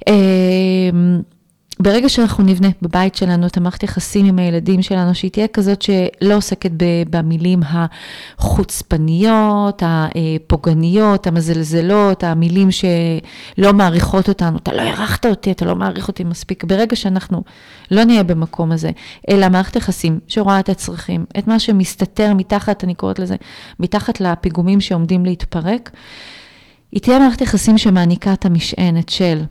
[0.09, 0.91] אה,
[1.81, 6.35] ברגע שאנחנו נבנה בבית שלנו את המערכת יחסים עם הילדים שלנו, שהיא תהיה כזאת שלא
[6.35, 6.71] עוסקת
[7.11, 7.61] במילים
[8.39, 16.25] החוצפניות, הפוגעניות, המזלזלות, המילים שלא מעריכות אותנו, אתה לא הערכת אותי, אתה לא מעריך אותי
[16.25, 16.65] מספיק.
[16.65, 17.43] ברגע שאנחנו
[17.91, 18.91] לא נהיה במקום הזה,
[19.31, 23.37] אלא מערכת יחסים שרואה את הצרכים, את מה שמסתתר מתחת, אני קוראת לזה,
[23.81, 25.91] מתחת לפיגומים שעומדים להתפרק,
[26.93, 29.43] היא תהיה מערכת יחסים שמעניקה את המשענת של,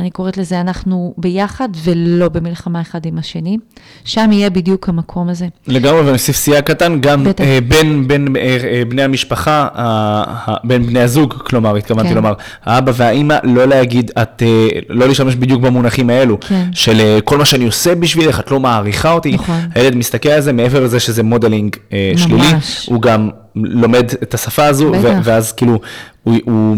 [0.00, 3.56] אני קוראת לזה, אנחנו ביחד ולא במלחמה אחד עם השני.
[4.04, 5.48] שם יהיה בדיוק המקום הזה.
[5.66, 7.44] לגמרי, ואני אוסיף סייג קטן, גם בטח.
[7.44, 12.14] אה, בין, בין אה, אה, בני המשפחה, אה, בין בני הזוג, כלומר, התכוונתי כן.
[12.14, 12.32] לומר,
[12.64, 16.68] האבא והאימא, לא להגיד, את, אה, לא להשתמש בדיוק במונחים האלו, כן.
[16.72, 19.32] של אה, כל מה שאני עושה בשבילך, את לא מעריכה אותי.
[19.32, 19.60] נכון.
[19.74, 22.22] הילד מסתכל על זה, מעבר לזה שזה מודלינג אה, ממש.
[22.22, 22.46] שלילי,
[22.86, 25.18] הוא גם לומד את השפה הזו, ו-.
[25.24, 25.80] ואז כאילו,
[26.22, 26.36] הוא...
[26.44, 26.76] הוא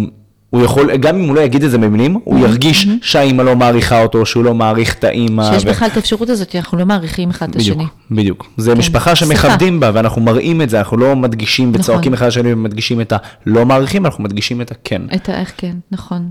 [0.50, 4.02] הוא יכול, גם אם הוא לא יגיד את זה במילים, הוא ירגיש שהאימא לא מעריכה
[4.02, 5.52] אותו, שהוא לא מעריך את האימא.
[5.52, 7.88] שיש בכלל את האפשרות הזאת, אנחנו לא מעריכים אחד את בדיוק, השני.
[8.10, 8.46] בדיוק.
[8.56, 8.78] זה כן.
[8.78, 9.14] משפחה.
[9.14, 12.14] שמכבדים בה, ואנחנו מראים את זה, אנחנו לא מדגישים וצועקים נכון.
[12.14, 13.12] אחד לשני ומדגישים את
[13.46, 15.02] הלא מעריכים, אנחנו מדגישים את הכן.
[15.14, 16.30] את האיך כן, נכון.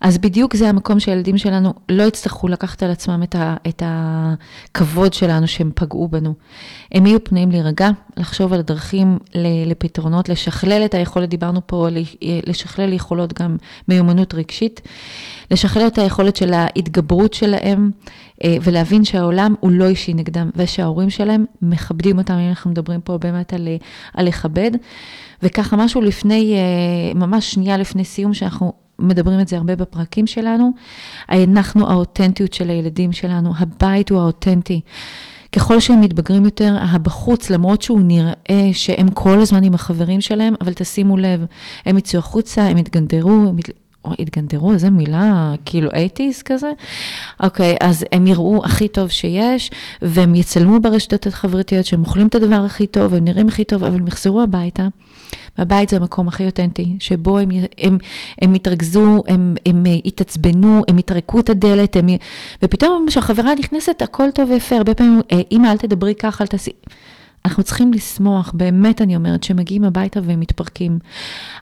[0.00, 5.12] אז בדיוק זה המקום שהילדים שלנו לא יצטרכו לקחת על עצמם את, ה, את הכבוד
[5.12, 6.34] שלנו שהם פגעו בנו.
[6.92, 9.18] הם יהיו פנויים להירגע, לחשוב על דרכים
[9.66, 11.88] לפתרונות, לשכלל את היכולת, דיברנו פה,
[12.46, 13.56] לשכלל יכולות גם
[13.88, 14.80] מיומנות רגשית,
[15.50, 17.90] לשכלל את היכולת של ההתגברות שלהם,
[18.44, 23.18] אה, ולהבין שהעולם הוא לא אישי נגדם, ושההורים שלהם מכבדים אותם, אם אנחנו מדברים פה
[23.18, 23.68] באמת על,
[24.14, 24.70] על לכבד.
[25.42, 30.72] וככה משהו לפני, אה, ממש שנייה לפני סיום, שאנחנו מדברים את זה הרבה בפרקים שלנו,
[31.30, 34.80] אנחנו האותנטיות של הילדים שלנו, הבית הוא האותנטי.
[35.52, 40.72] ככל שהם מתבגרים יותר, הבחוץ, למרות שהוא נראה שהם כל הזמן עם החברים שלהם, אבל
[40.72, 41.44] תשימו לב,
[41.86, 43.68] הם יצאו החוצה, הם יתגנדרו, הם ית...
[44.04, 46.70] או התגנדרו, איזה מילה, כאילו אייטיז כזה.
[47.42, 49.70] אוקיי, אז הם יראו הכי טוב שיש,
[50.02, 53.96] והם יצלמו ברשתות החברתיות שהם אוכלים את הדבר הכי טוב, הם נראים הכי טוב, אבל
[53.96, 54.88] הם יחזרו הביתה.
[55.60, 57.48] והבית זה המקום הכי אותנטי, שבו הם,
[57.78, 57.98] הם,
[58.42, 62.08] הם יתרכזו, הם, הם יתעצבנו, הם יטרקו את הדלת, הם,
[62.62, 64.76] ופתאום כשהחברה נכנסת, הכל טוב ויפה.
[64.76, 65.20] הרבה פעמים,
[65.52, 66.70] אמא, אל תדברי ככה, אל תעשי...
[67.44, 70.98] אנחנו צריכים לשמוח, באמת אני אומרת, שמגיעים הביתה והם מתפרקים.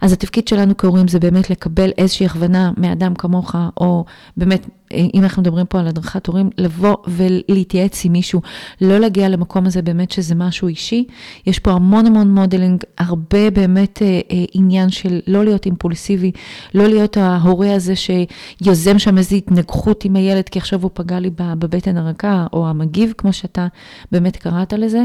[0.00, 4.04] אז התפקיד שלנו כהורים זה באמת לקבל איזושהי הכוונה מאדם כמוך, או
[4.36, 8.40] באמת, אם אנחנו מדברים פה על הדרכת הורים, לבוא ולהתייעץ עם מישהו,
[8.80, 11.04] לא להגיע למקום הזה באמת שזה משהו אישי.
[11.46, 16.32] יש פה המון המון מודלינג, הרבה באמת אה, אה, עניין של לא להיות אימפולסיבי,
[16.74, 21.30] לא להיות ההורה הזה שיוזם שם איזו התנגחות עם הילד, כי עכשיו הוא פגע לי
[21.36, 23.66] בבטן הרכה, או המגיב, כמו שאתה
[24.12, 25.04] באמת קראת לזה.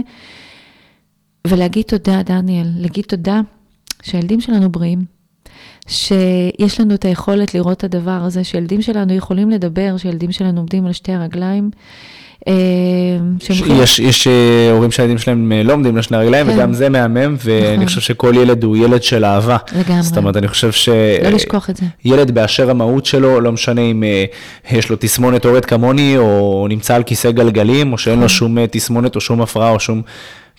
[1.47, 3.41] ולהגיד תודה, דניאל, להגיד תודה
[4.01, 5.05] שהילדים שלנו בריאים,
[5.87, 10.85] שיש לנו את היכולת לראות את הדבר הזה, שילדים שלנו יכולים לדבר, שילדים שלנו עומדים
[10.85, 11.69] על שתי הרגליים.
[12.47, 12.53] אה,
[13.83, 16.53] יש, יש אה, הורים שהילדים שלהם אה, לא עומדים על שני הרגליים, כן.
[16.53, 17.85] וגם זה מהמם, ואני נכון.
[17.85, 19.57] חושב שכל ילד הוא ילד של אהבה.
[19.75, 20.03] לגמרי.
[20.03, 20.89] זאת אומרת, אני חושב ש...
[21.23, 21.85] לא לשכוח את זה.
[22.05, 24.03] ילד באשר המהות שלו, לא משנה אם
[24.71, 28.37] יש לו תסמונת אורד כמוני, או נמצא על כיסא גלגלים, או שאין לו נכון.
[28.37, 30.01] שום תסמונת או שום הפרעה או שום...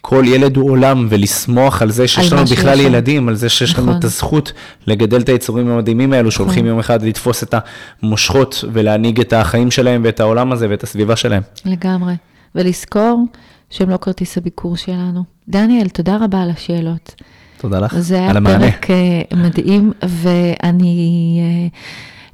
[0.07, 3.89] כל ילד הוא עולם, ולשמוח על זה שיש לנו בכלל ילדים, על זה שיש נכון.
[3.89, 4.53] לנו את הזכות
[4.87, 6.31] לגדל את היצורים המדהימים האלו, נכון.
[6.31, 7.55] שהולכים יום אחד לתפוס את
[8.03, 11.43] המושכות ולהנהיג את החיים שלהם ואת העולם הזה ואת הסביבה שלהם.
[11.65, 12.15] לגמרי.
[12.55, 13.25] ולזכור
[13.71, 15.25] שהם לא כרטיס הביקור שלנו.
[15.49, 17.15] דניאל, תודה רבה על השאלות.
[17.59, 17.93] תודה לך,
[18.29, 18.59] על המענה.
[18.59, 21.41] זה היה פרק אה, מדהים, ואני...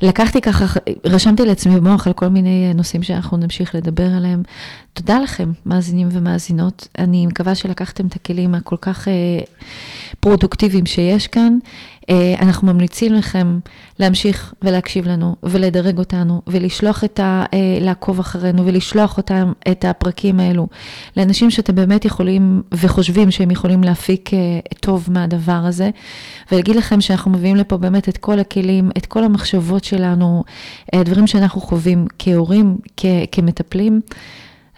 [0.03, 0.65] אה, לקחתי ככה,
[1.05, 4.43] רשמתי לעצמי במוח על כל מיני נושאים שאנחנו נמשיך לדבר עליהם.
[4.93, 6.89] תודה לכם, מאזינים ומאזינות.
[6.99, 9.13] אני מקווה שלקחתם את הכלים הכל כך אה,
[10.21, 11.59] פרודוקטיביים שיש כאן.
[12.11, 13.59] אה, אנחנו ממליצים לכם
[13.99, 17.45] להמשיך ולהקשיב לנו ולדרג אותנו ולשלוח את ה...
[17.55, 20.67] אה, לעקוב אחרינו ולשלוח אותם, את הפרקים האלו
[21.17, 24.31] לאנשים שאתם באמת יכולים וחושבים שהם יכולים להפיק
[24.81, 25.91] טוב מהדבר הזה.
[26.53, 30.45] ולהגיד לכם שאנחנו מביאים לפה באמת את כל הכלים, את כל המחשבות שלנו,
[30.95, 32.79] דברים שאנחנו חווים כהורים,
[33.33, 34.01] כמטפלים.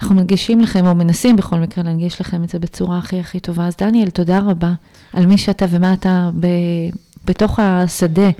[0.02, 3.66] אנחנו מנגישים לכם, או מנסים בכל מקרה להנגיש לכם את זה בצורה הכי הכי טובה.
[3.66, 4.72] אז דניאל, תודה רבה
[5.12, 6.46] על מי שאתה ומה אתה ב,
[7.24, 8.30] בתוך השדה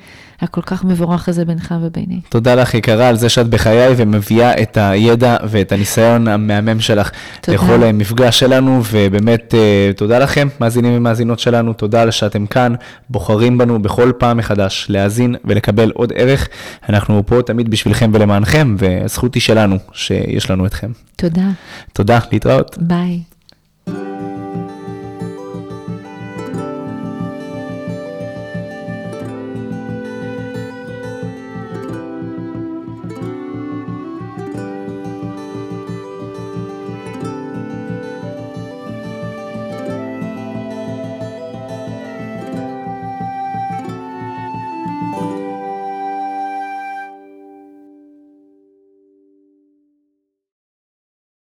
[0.42, 2.20] הכל כך מבורך הזה בינך וביני.
[2.28, 7.10] תודה לך, יקרה, על זה שאת בחיי ומביאה את הידע ואת הניסיון המהמם שלך
[7.40, 7.58] תודה.
[7.58, 12.74] לכל המפגש שלנו, ובאמת אה, תודה לכם, מאזינים ומאזינות שלנו, תודה על שאתם כאן,
[13.10, 16.48] בוחרים בנו בכל פעם מחדש להאזין ולקבל עוד ערך.
[16.88, 20.92] אנחנו פה תמיד בשבילכם ולמענכם, והזכות היא שלנו שיש לנו אתכם.
[21.16, 21.48] תודה.
[21.92, 22.78] תודה, להתראות.
[22.80, 23.31] ביי.